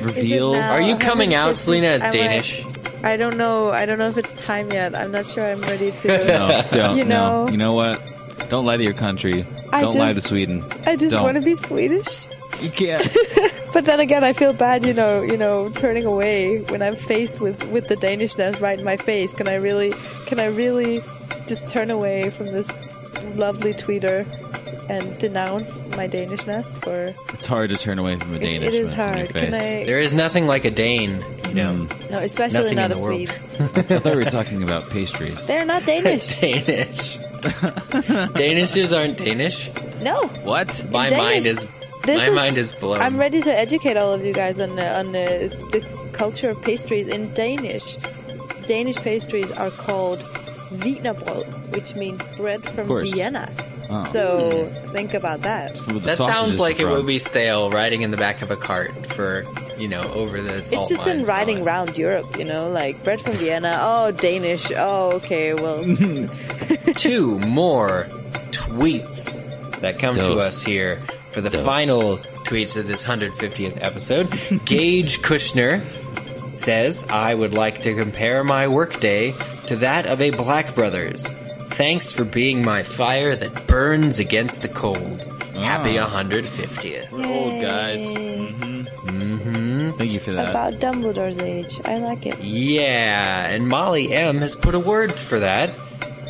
reveal? 0.00 0.52
now? 0.52 0.72
Are 0.72 0.80
you 0.82 0.98
coming 0.98 1.32
out, 1.32 1.56
Selena, 1.56 1.86
as 1.86 2.02
Am 2.02 2.08
I- 2.08 2.12
Danish? 2.12 2.62
I 3.02 3.16
don't 3.16 3.38
know. 3.38 3.70
I 3.70 3.86
don't 3.86 3.98
know 3.98 4.08
if 4.10 4.18
it's 4.18 4.34
time 4.44 4.70
yet. 4.70 4.94
I'm 4.94 5.10
not 5.10 5.26
sure 5.26 5.46
I'm 5.46 5.62
ready 5.62 5.90
to. 5.90 6.08
No, 6.26 6.64
don't. 6.70 6.98
You 6.98 7.04
no, 7.04 7.44
know. 7.46 7.50
you 7.50 7.56
know 7.56 7.72
what? 7.72 8.02
Don't 8.50 8.66
lie 8.66 8.76
to 8.76 8.82
your 8.84 8.92
country. 8.92 9.46
I 9.72 9.80
don't 9.80 9.96
lie 9.96 10.08
to 10.08 10.14
just- 10.16 10.26
Sweden. 10.28 10.62
I 10.84 10.96
just 10.96 11.12
Don't. 11.14 11.22
want 11.22 11.36
to 11.36 11.42
be 11.42 11.54
Swedish. 11.54 12.26
You 12.60 12.70
can't. 12.70 13.08
But 13.72 13.84
then 13.84 14.00
again, 14.00 14.24
I 14.24 14.32
feel 14.32 14.54
bad, 14.54 14.86
you 14.86 14.94
know, 14.94 15.20
you 15.20 15.36
know, 15.36 15.68
turning 15.68 16.06
away 16.06 16.60
when 16.62 16.80
I'm 16.80 16.96
faced 16.96 17.42
with 17.42 17.62
with 17.64 17.88
the 17.88 17.94
Danishness 17.96 18.58
right 18.58 18.78
in 18.78 18.86
my 18.86 18.96
face. 18.96 19.34
Can 19.34 19.48
I 19.48 19.56
really, 19.56 19.92
can 20.24 20.40
I 20.40 20.46
really 20.46 21.02
just 21.46 21.68
turn 21.68 21.90
away 21.90 22.30
from 22.30 22.46
this 22.54 22.70
lovely 23.34 23.74
tweeter 23.74 24.26
and 24.88 25.18
denounce 25.18 25.88
my 25.88 26.06
Danishness 26.08 26.78
for? 26.82 27.14
It's 27.34 27.46
hard 27.46 27.70
to 27.70 27.76
turn 27.76 27.98
away 27.98 28.16
from 28.16 28.32
a 28.32 28.36
It, 28.36 28.40
Danish 28.40 28.68
it 28.68 28.74
is 28.74 28.90
when 28.90 28.92
it's 28.92 28.92
in 28.92 28.96
your 28.98 29.06
hard. 29.16 29.28
Can 29.34 29.52
face. 29.52 29.62
I? 29.82 29.84
There 29.84 30.00
is 30.00 30.14
nothing 30.14 30.46
like 30.46 30.64
a 30.64 30.70
Dane, 30.70 31.24
you 31.48 31.54
know. 31.54 31.74
Mm. 31.74 32.10
No, 32.10 32.18
especially 32.20 32.74
Nothing 32.74 32.76
not 32.76 32.90
a 32.92 32.94
the 32.94 33.02
world. 33.02 33.28
Swede. 33.28 33.30
I 33.92 33.98
thought 34.00 34.04
we 34.04 34.16
were 34.24 34.30
talking 34.30 34.62
about 34.62 34.88
pastries. 34.90 35.46
They're 35.46 35.64
not 35.64 35.82
Danish. 35.84 36.40
Danish. 36.40 37.18
Danishes 38.36 38.96
aren't 38.96 39.18
Danish. 39.18 39.70
no. 40.00 40.26
What? 40.44 40.84
My 40.90 41.08
Danish. 41.08 41.24
mind 41.24 41.46
is 41.46 41.66
This 42.04 42.18
my 42.18 42.28
is- 42.28 42.34
mind 42.34 42.58
is 42.58 42.72
blown. 42.74 43.00
I'm 43.00 43.18
ready 43.18 43.40
to 43.42 43.52
educate 43.52 43.96
all 43.96 44.12
of 44.12 44.24
you 44.24 44.32
guys 44.32 44.60
on 44.60 44.76
the, 44.76 44.98
on 44.98 45.12
the, 45.12 45.48
the 45.72 46.08
culture 46.12 46.50
of 46.50 46.62
pastries 46.62 47.08
in 47.08 47.32
Danish. 47.34 47.96
Danish 48.66 48.96
pastries 48.96 49.50
are 49.52 49.70
called 49.70 50.20
Wienerbrød, 50.70 51.70
which 51.70 51.94
means 51.94 52.22
bread 52.36 52.62
from. 52.64 52.86
Vienna. 53.04 53.50
Oh. 53.88 54.04
So 54.06 54.72
think 54.92 55.14
about 55.14 55.42
that. 55.42 55.76
That 55.76 56.16
sounds 56.16 56.58
like 56.58 56.80
are 56.80 56.88
it 56.88 56.90
would 56.90 57.06
be 57.06 57.20
stale 57.20 57.70
riding 57.70 58.02
in 58.02 58.10
the 58.10 58.16
back 58.16 58.42
of 58.42 58.50
a 58.50 58.56
cart 58.56 59.06
for, 59.06 59.44
you 59.78 59.86
know, 59.86 60.02
over 60.12 60.40
the 60.40 60.60
salt 60.60 60.82
It's 60.82 60.90
just 60.90 61.04
been 61.04 61.18
mines 61.18 61.28
and 61.28 61.30
all 61.30 61.36
riding 61.36 61.56
that. 61.58 61.66
around 61.66 61.96
Europe, 61.98 62.36
you 62.36 62.44
know, 62.44 62.68
like 62.68 63.04
bread 63.04 63.20
from 63.20 63.32
Vienna. 63.34 63.78
Oh, 63.82 64.10
Danish. 64.10 64.72
Oh, 64.76 65.12
okay. 65.18 65.54
Well, 65.54 65.84
Two 66.96 67.38
more 67.38 68.06
tweets 68.50 69.40
that 69.80 69.98
come 70.00 70.16
to 70.16 70.34
us 70.38 70.62
here 70.64 71.00
for 71.30 71.40
the 71.40 71.50
Dos. 71.50 71.64
final 71.64 72.18
tweets 72.44 72.76
of 72.76 72.86
this 72.88 73.04
150th 73.04 73.78
episode. 73.82 74.30
Gage 74.64 75.20
Kushner 75.22 75.84
says, 76.58 77.06
I 77.08 77.34
would 77.34 77.54
like 77.54 77.82
to 77.82 77.94
compare 77.94 78.42
my 78.42 78.66
workday 78.68 79.32
to 79.68 79.76
that 79.76 80.06
of 80.06 80.20
a 80.20 80.30
Black 80.30 80.74
Brothers. 80.74 81.26
Thanks 81.68 82.12
for 82.12 82.24
being 82.24 82.64
my 82.64 82.82
fire 82.82 83.34
that 83.34 83.66
burns 83.66 84.20
against 84.20 84.62
the 84.62 84.68
cold. 84.68 85.24
Happy 85.56 85.98
Ah. 85.98 86.06
150th. 86.08 87.10
We're 87.10 87.26
old 87.26 87.60
guys. 87.62 88.02
Yay. 88.02 88.48
hmm 88.50 88.82
hmm 88.82 89.90
Thank 89.92 90.10
you 90.12 90.20
for 90.20 90.32
that. 90.32 90.50
about 90.50 90.74
Dumbledore's 90.74 91.38
age. 91.38 91.80
I 91.84 91.98
like 91.98 92.26
it. 92.26 92.38
Yeah, 92.42 93.46
and 93.48 93.66
Molly 93.68 94.12
M 94.12 94.38
has 94.38 94.54
put 94.54 94.74
a 94.74 94.78
word 94.78 95.18
for 95.18 95.40
that. 95.40 95.70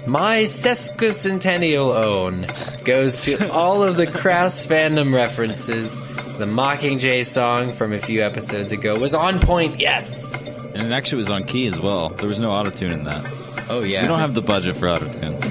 My 0.06 0.42
sesquicentennial 0.44 1.94
own 1.96 2.46
goes 2.84 3.24
to 3.24 3.50
all 3.52 3.82
of 3.82 3.96
the 3.96 4.06
Kraus 4.06 4.64
fandom 4.66 5.12
references. 5.12 5.98
The 6.38 6.44
Mockingjay 6.44 7.24
song 7.24 7.72
from 7.72 7.92
a 7.92 7.98
few 7.98 8.22
episodes 8.22 8.70
ago 8.72 8.98
was 8.98 9.14
on 9.14 9.40
point, 9.40 9.80
yes! 9.80 10.70
and 10.74 10.92
it 10.92 10.94
actually 10.94 11.18
was 11.18 11.30
on 11.30 11.44
key 11.44 11.66
as 11.66 11.78
well. 11.80 12.08
There 12.10 12.28
was 12.28 12.38
no 12.40 12.52
auto 12.52 12.70
tune 12.70 12.92
in 12.92 13.04
that. 13.04 13.24
Oh 13.68 13.82
yeah. 13.82 14.02
We 14.02 14.08
don't 14.08 14.20
have 14.20 14.34
the 14.34 14.42
budget 14.42 14.76
for 14.76 14.88
auto 14.88 15.08
tune. 15.08 15.22
and 15.34 15.42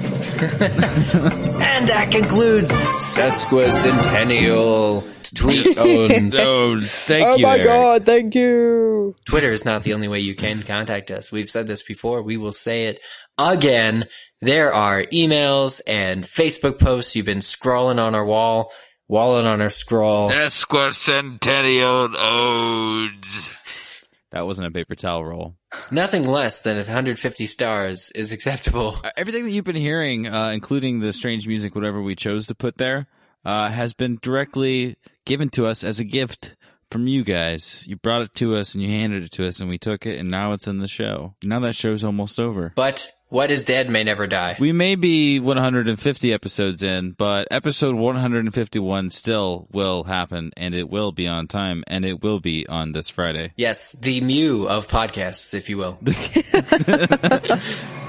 that 1.88 2.08
concludes 2.12 2.70
sesquicentennial 2.70 5.04
tweet 5.34 5.76
owns. 5.78 6.36
Those. 6.36 6.92
Thank 7.02 7.26
oh 7.26 7.36
you, 7.36 7.42
my 7.42 7.56
Eric. 7.56 7.66
god, 7.66 8.04
thank 8.04 8.34
you. 8.34 9.14
Twitter 9.26 9.52
is 9.52 9.64
not 9.64 9.82
the 9.82 9.94
only 9.94 10.08
way 10.08 10.20
you 10.20 10.34
can 10.34 10.62
contact 10.62 11.10
us. 11.10 11.32
We've 11.32 11.48
said 11.48 11.66
this 11.66 11.82
before. 11.82 12.22
We 12.22 12.36
will 12.36 12.52
say 12.52 12.86
it 12.86 13.00
again. 13.36 14.04
There 14.40 14.72
are 14.72 15.02
emails 15.02 15.80
and 15.86 16.24
Facebook 16.24 16.78
posts. 16.78 17.16
You've 17.16 17.26
been 17.26 17.40
scrolling 17.40 18.00
on 18.00 18.14
our 18.14 18.24
wall, 18.24 18.70
walling 19.08 19.46
on 19.46 19.60
her 19.60 19.70
scroll. 19.70 20.30
Sesquicentennial 20.30 22.14
odes. 22.16 24.04
That 24.32 24.46
wasn't 24.46 24.68
a 24.68 24.70
paper 24.70 24.94
towel 24.94 25.24
roll. 25.24 25.54
Nothing 25.90 26.24
less 26.24 26.60
than 26.60 26.76
150 26.76 27.46
stars 27.46 28.10
is 28.10 28.32
acceptable. 28.32 28.96
Uh, 29.04 29.10
Everything 29.16 29.44
that 29.44 29.50
you've 29.50 29.64
been 29.64 29.76
hearing, 29.76 30.26
uh, 30.26 30.48
including 30.48 31.00
the 31.00 31.12
strange 31.12 31.46
music, 31.46 31.74
whatever 31.74 32.02
we 32.02 32.14
chose 32.14 32.46
to 32.48 32.54
put 32.54 32.76
there, 32.76 33.06
uh, 33.44 33.68
has 33.68 33.92
been 33.94 34.18
directly 34.20 34.96
given 35.24 35.48
to 35.50 35.66
us 35.66 35.84
as 35.84 36.00
a 36.00 36.04
gift 36.04 36.56
from 36.90 37.06
you 37.06 37.24
guys. 37.24 37.84
You 37.86 37.96
brought 37.96 38.22
it 38.22 38.34
to 38.36 38.56
us 38.56 38.74
and 38.74 38.82
you 38.84 38.90
handed 38.90 39.22
it 39.24 39.32
to 39.32 39.46
us 39.46 39.60
and 39.60 39.68
we 39.68 39.78
took 39.78 40.06
it 40.06 40.18
and 40.18 40.30
now 40.30 40.52
it's 40.52 40.66
in 40.66 40.78
the 40.78 40.88
show. 40.88 41.34
Now 41.44 41.60
that 41.60 41.74
show's 41.76 42.04
almost 42.04 42.38
over. 42.40 42.72
But 42.76 43.10
what 43.28 43.50
is 43.50 43.64
dead 43.64 43.90
may 43.90 44.04
never 44.04 44.26
die. 44.26 44.56
We 44.60 44.72
may 44.72 44.94
be 44.94 45.40
150 45.40 46.32
episodes 46.32 46.82
in, 46.82 47.10
but 47.12 47.48
episode 47.50 47.94
151 47.96 49.10
still 49.10 49.66
will 49.72 50.04
happen 50.04 50.52
and 50.56 50.74
it 50.74 50.88
will 50.88 51.12
be 51.12 51.26
on 51.26 51.48
time 51.48 51.82
and 51.86 52.04
it 52.04 52.22
will 52.22 52.40
be 52.40 52.66
on 52.68 52.92
this 52.92 53.08
Friday. 53.08 53.52
Yes, 53.56 53.92
the 53.92 54.20
Mew 54.20 54.68
of 54.68 54.88
podcasts, 54.88 55.54
if 55.54 55.68
you 55.68 55.76
will. 55.78 55.98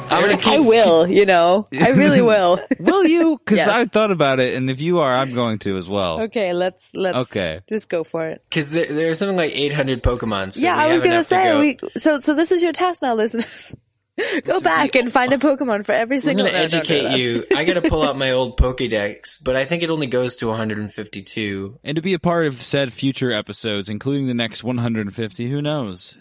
I'm 0.10 0.22
gonna 0.22 0.34
I 0.34 0.40
keep. 0.42 0.66
will, 0.66 1.06
you 1.08 1.26
know. 1.26 1.68
I 1.78 1.90
really 1.90 2.22
will. 2.22 2.62
Will 2.80 3.06
you? 3.06 3.38
Cause 3.46 3.58
Yes. 3.58 3.68
I 3.68 3.86
thought 3.86 4.12
about 4.12 4.40
it 4.40 4.54
and 4.56 4.70
if 4.70 4.80
you 4.80 5.00
are, 5.00 5.14
I'm 5.18 5.34
going 5.34 5.60
to 5.60 5.76
as 5.78 5.90
well. 5.90 6.22
okay, 6.22 6.54
let's 6.54 6.92
let's 6.96 7.18
Okay. 7.30 7.60
just 7.68 7.90
go 7.90 8.04
for 8.06 8.28
it. 8.30 8.42
Because 8.50 8.72
there, 8.72 8.86
there's 8.86 9.20
something 9.20 9.36
like 9.36 9.52
800 9.54 10.02
Pokemon. 10.04 10.54
So 10.54 10.62
yeah, 10.62 10.78
we 10.78 10.84
I 10.84 10.94
was 10.94 11.02
gonna 11.02 11.16
enough 11.16 11.26
to 11.26 11.30
say 11.30 11.44
go. 11.46 11.60
we 11.60 11.78
so 12.00 12.20
so 12.22 12.36
this 12.36 12.52
is 12.54 12.64
your 12.64 12.72
task 12.72 13.02
now, 13.02 13.16
listeners. 13.16 13.74
go 14.44 14.60
back 14.60 14.96
and 14.96 15.12
find 15.12 15.32
a 15.34 15.38
Pokemon 15.38 15.86
for 15.86 15.92
every 15.92 16.20
single. 16.20 16.46
I'm 16.46 16.52
gonna 16.52 16.66
no, 16.66 16.68
no, 16.68 16.72
no, 16.72 16.80
educate 16.80 17.10
no. 17.10 17.16
you. 17.16 17.46
I 17.56 17.64
gotta 17.66 17.88
pull 17.88 18.04
out 18.04 18.18
my 18.18 18.32
old 18.32 18.58
Pokédex, 18.60 19.44
but 19.44 19.56
I 19.56 19.66
think 19.66 19.84
it 19.84 19.90
only 19.90 20.08
goes 20.08 20.38
to 20.38 20.48
152. 20.48 21.80
And 21.84 21.96
to 21.96 22.02
be 22.02 22.14
a 22.14 22.20
part 22.20 22.48
of 22.48 22.62
said 22.62 22.94
future 22.94 23.32
episodes, 23.32 23.90
including 23.90 24.28
the 24.28 24.34
next 24.34 24.64
150, 24.64 25.50
who 25.50 25.62
knows? 25.62 26.18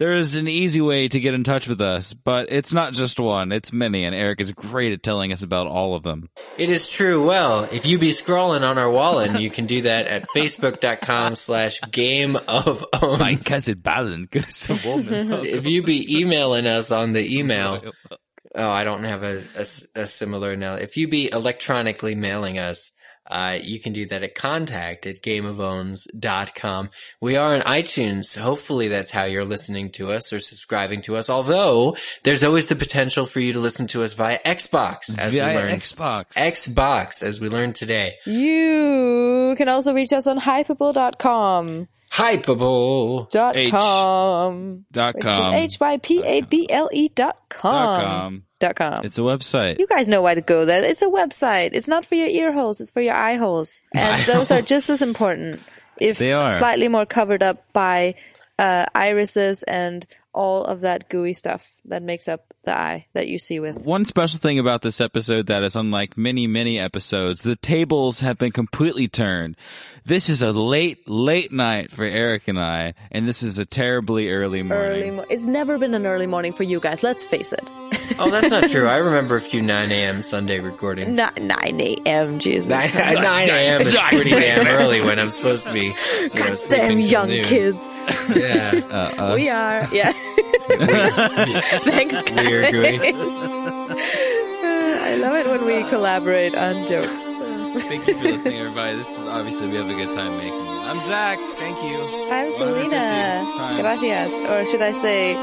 There 0.00 0.14
is 0.14 0.34
an 0.34 0.48
easy 0.48 0.80
way 0.80 1.08
to 1.08 1.20
get 1.20 1.34
in 1.34 1.44
touch 1.44 1.68
with 1.68 1.82
us, 1.82 2.14
but 2.14 2.50
it's 2.50 2.72
not 2.72 2.94
just 2.94 3.20
one, 3.20 3.52
it's 3.52 3.70
many, 3.70 4.06
and 4.06 4.14
Eric 4.14 4.40
is 4.40 4.50
great 4.50 4.94
at 4.94 5.02
telling 5.02 5.30
us 5.30 5.42
about 5.42 5.66
all 5.66 5.94
of 5.94 6.04
them. 6.04 6.30
It 6.56 6.70
is 6.70 6.88
true. 6.88 7.26
Well, 7.28 7.68
if 7.70 7.84
you 7.84 7.98
be 7.98 8.08
scrolling 8.12 8.66
on 8.66 8.78
our 8.78 8.90
wall, 8.90 9.18
and 9.18 9.38
you 9.38 9.50
can 9.50 9.66
do 9.66 9.82
that 9.82 10.06
at 10.06 10.24
facebook.com 10.34 11.34
slash 11.36 11.82
game 11.92 12.36
of 12.48 12.82
My 12.94 13.32
owns. 13.32 13.44
cousin 13.44 13.80
Balin, 13.80 14.26
a 14.32 14.78
woman. 14.86 15.32
If 15.44 15.66
you 15.66 15.82
be 15.82 16.18
emailing 16.18 16.66
us 16.66 16.92
on 16.92 17.12
the 17.12 17.38
email, 17.38 17.78
oh, 18.54 18.70
I 18.70 18.84
don't 18.84 19.04
have 19.04 19.22
a 19.22 20.06
similar 20.06 20.56
now. 20.56 20.76
If 20.76 20.96
you 20.96 21.08
be 21.08 21.30
electronically 21.30 22.14
mailing 22.14 22.58
us, 22.58 22.90
uh, 23.30 23.58
you 23.62 23.78
can 23.78 23.92
do 23.92 24.06
that 24.06 24.22
at 24.22 24.34
contact 24.34 25.06
at 25.06 25.22
gameofowns.com. 25.22 26.90
We 27.20 27.36
are 27.36 27.54
on 27.54 27.60
iTunes. 27.60 28.36
Hopefully 28.36 28.88
that's 28.88 29.10
how 29.10 29.24
you're 29.24 29.44
listening 29.44 29.90
to 29.92 30.12
us 30.12 30.32
or 30.32 30.40
subscribing 30.40 31.02
to 31.02 31.16
us. 31.16 31.30
Although 31.30 31.96
there's 32.24 32.42
always 32.44 32.68
the 32.68 32.76
potential 32.76 33.26
for 33.26 33.40
you 33.40 33.52
to 33.52 33.60
listen 33.60 33.86
to 33.88 34.02
us 34.02 34.14
via 34.14 34.38
Xbox 34.44 35.16
as 35.18 35.34
Via 35.34 35.48
we 35.48 35.54
learned. 35.54 35.80
Xbox. 35.80 36.34
Xbox 36.34 37.22
as 37.22 37.40
we 37.40 37.48
learned 37.48 37.76
today. 37.76 38.14
You 38.26 39.54
can 39.56 39.68
also 39.68 39.94
reach 39.94 40.12
us 40.12 40.26
on 40.26 40.40
hypable.com. 40.40 41.88
Hypable. 42.12 43.30
Dot 43.30 43.56
H. 43.56 43.70
com. 43.70 44.84
Dot 44.90 45.14
com. 45.20 45.54
H-Y-P-A-B-L-E 45.54 47.08
dot 47.14 47.36
com. 47.48 47.72
Dot 47.72 48.02
com. 48.02 48.42
Com. 48.60 49.04
It's 49.04 49.18
a 49.18 49.22
website. 49.22 49.78
You 49.78 49.86
guys 49.86 50.06
know 50.06 50.20
why 50.22 50.34
to 50.34 50.40
go 50.42 50.64
there. 50.66 50.84
It's 50.84 51.02
a 51.02 51.06
website. 51.06 51.70
It's 51.72 51.88
not 51.88 52.04
for 52.04 52.14
your 52.14 52.28
ear 52.28 52.52
holes. 52.52 52.80
It's 52.80 52.90
for 52.90 53.00
your 53.00 53.14
eye 53.14 53.36
holes. 53.36 53.80
And 53.94 54.22
those 54.26 54.50
are 54.50 54.60
just 54.62 54.90
as 54.90 55.00
important. 55.02 55.60
If 55.98 56.18
They 56.18 56.32
are. 56.32 56.58
slightly 56.58 56.88
more 56.88 57.04
covered 57.06 57.42
up 57.42 57.72
by 57.72 58.14
uh, 58.58 58.86
irises 58.94 59.62
and 59.64 60.06
all 60.32 60.64
of 60.64 60.82
that 60.82 61.08
gooey 61.08 61.32
stuff 61.32 61.74
that 61.86 62.02
makes 62.02 62.28
up 62.28 62.54
the 62.64 62.78
eye 62.78 63.06
that 63.14 63.26
you 63.28 63.36
see 63.38 63.58
with. 63.58 63.84
One 63.84 64.04
special 64.04 64.38
thing 64.38 64.58
about 64.60 64.80
this 64.82 65.00
episode 65.00 65.46
that 65.46 65.64
is 65.64 65.74
unlike 65.74 66.16
many, 66.16 66.46
many 66.46 66.78
episodes, 66.78 67.40
the 67.40 67.56
tables 67.56 68.20
have 68.20 68.38
been 68.38 68.52
completely 68.52 69.08
turned. 69.08 69.56
This 70.04 70.28
is 70.28 70.40
a 70.40 70.52
late, 70.52 71.08
late 71.08 71.50
night 71.52 71.90
for 71.90 72.04
Eric 72.04 72.46
and 72.48 72.60
I, 72.60 72.94
and 73.10 73.26
this 73.26 73.42
is 73.42 73.58
a 73.58 73.64
terribly 73.64 74.30
early 74.30 74.62
morning. 74.62 75.02
Early 75.02 75.10
mo- 75.10 75.26
it's 75.28 75.42
never 75.42 75.78
been 75.78 75.94
an 75.94 76.06
early 76.06 76.26
morning 76.28 76.52
for 76.52 76.62
you 76.62 76.78
guys. 76.80 77.02
Let's 77.02 77.24
face 77.24 77.52
it. 77.52 77.68
Oh, 78.18 78.30
that's 78.30 78.50
not 78.50 78.68
true. 78.70 78.86
I 78.86 78.96
remember 79.08 79.36
a 79.36 79.40
few 79.40 79.62
9 79.62 79.90
a.m. 79.90 80.22
Sunday 80.22 80.60
recordings. 80.60 81.08
Not 81.16 81.40
9 81.40 81.80
a.m. 81.80 82.38
Jesus. 82.38 82.68
9, 82.68 82.90
9 82.94 83.24
a.m. 83.48 83.80
is 83.82 83.96
pretty 83.96 84.30
damn 84.30 84.66
early 84.66 85.00
when 85.00 85.18
I'm 85.18 85.30
supposed 85.30 85.64
to 85.64 85.72
be, 85.72 85.94
you 86.20 86.28
know, 86.34 86.54
Damn 86.68 87.00
young 87.00 87.28
noon. 87.28 87.44
kids. 87.44 87.78
Yeah. 88.36 88.80
Uh, 88.90 89.22
us. 89.22 89.34
We 89.40 89.48
are. 89.48 89.88
Yeah. 89.92 90.12
Thanks, 91.80 92.14
guys. 92.22 92.46
Weird, 92.46 92.72
gooey. 92.72 92.98
I 95.02 95.16
love 95.16 95.34
it 95.34 95.46
when 95.46 95.64
we 95.64 95.82
collaborate 95.88 96.54
on 96.54 96.86
jokes. 96.86 97.22
Thank 97.84 98.06
you 98.06 98.14
for 98.18 98.24
listening, 98.24 98.58
everybody. 98.58 98.96
This 98.98 99.18
is 99.18 99.26
obviously 99.26 99.68
we 99.68 99.76
have 99.76 99.88
a 99.88 99.94
good 99.94 100.14
time 100.14 100.36
making 100.38 100.54
it. 100.54 100.80
I'm 100.80 101.00
Zach. 101.00 101.38
Thank 101.58 101.76
you. 101.82 101.96
I'm 102.30 102.50
150 102.50 102.56
Selena. 102.58 103.80
Gracias. 103.80 104.32
Or 104.48 104.64
should 104.66 104.82
I 104.82 104.92
say, 104.92 105.34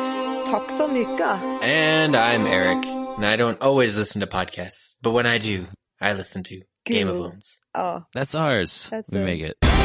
tack 0.52 0.72
så 0.72 0.88
mycket. 0.88 1.22
And 1.64 2.16
I'm 2.16 2.48
Eric. 2.48 2.86
And 3.18 3.26
I 3.26 3.36
don't 3.38 3.62
always 3.62 3.98
listen 3.98 4.22
to 4.22 4.28
podcasts, 4.28 4.96
but 5.04 5.12
when 5.12 5.26
I 5.26 5.40
do, 5.40 5.66
I 6.02 6.14
listen 6.14 6.44
to 6.44 6.56
Game 6.86 7.08
of 7.10 7.16
Cool. 7.16 7.30
Thrones. 7.30 7.60
Oh, 7.78 8.04
That's 8.14 8.36
ours. 8.36 8.88
That's 8.92 9.12
we 9.12 9.20
it. 9.20 9.26
make 9.26 9.42
it. 9.42 9.77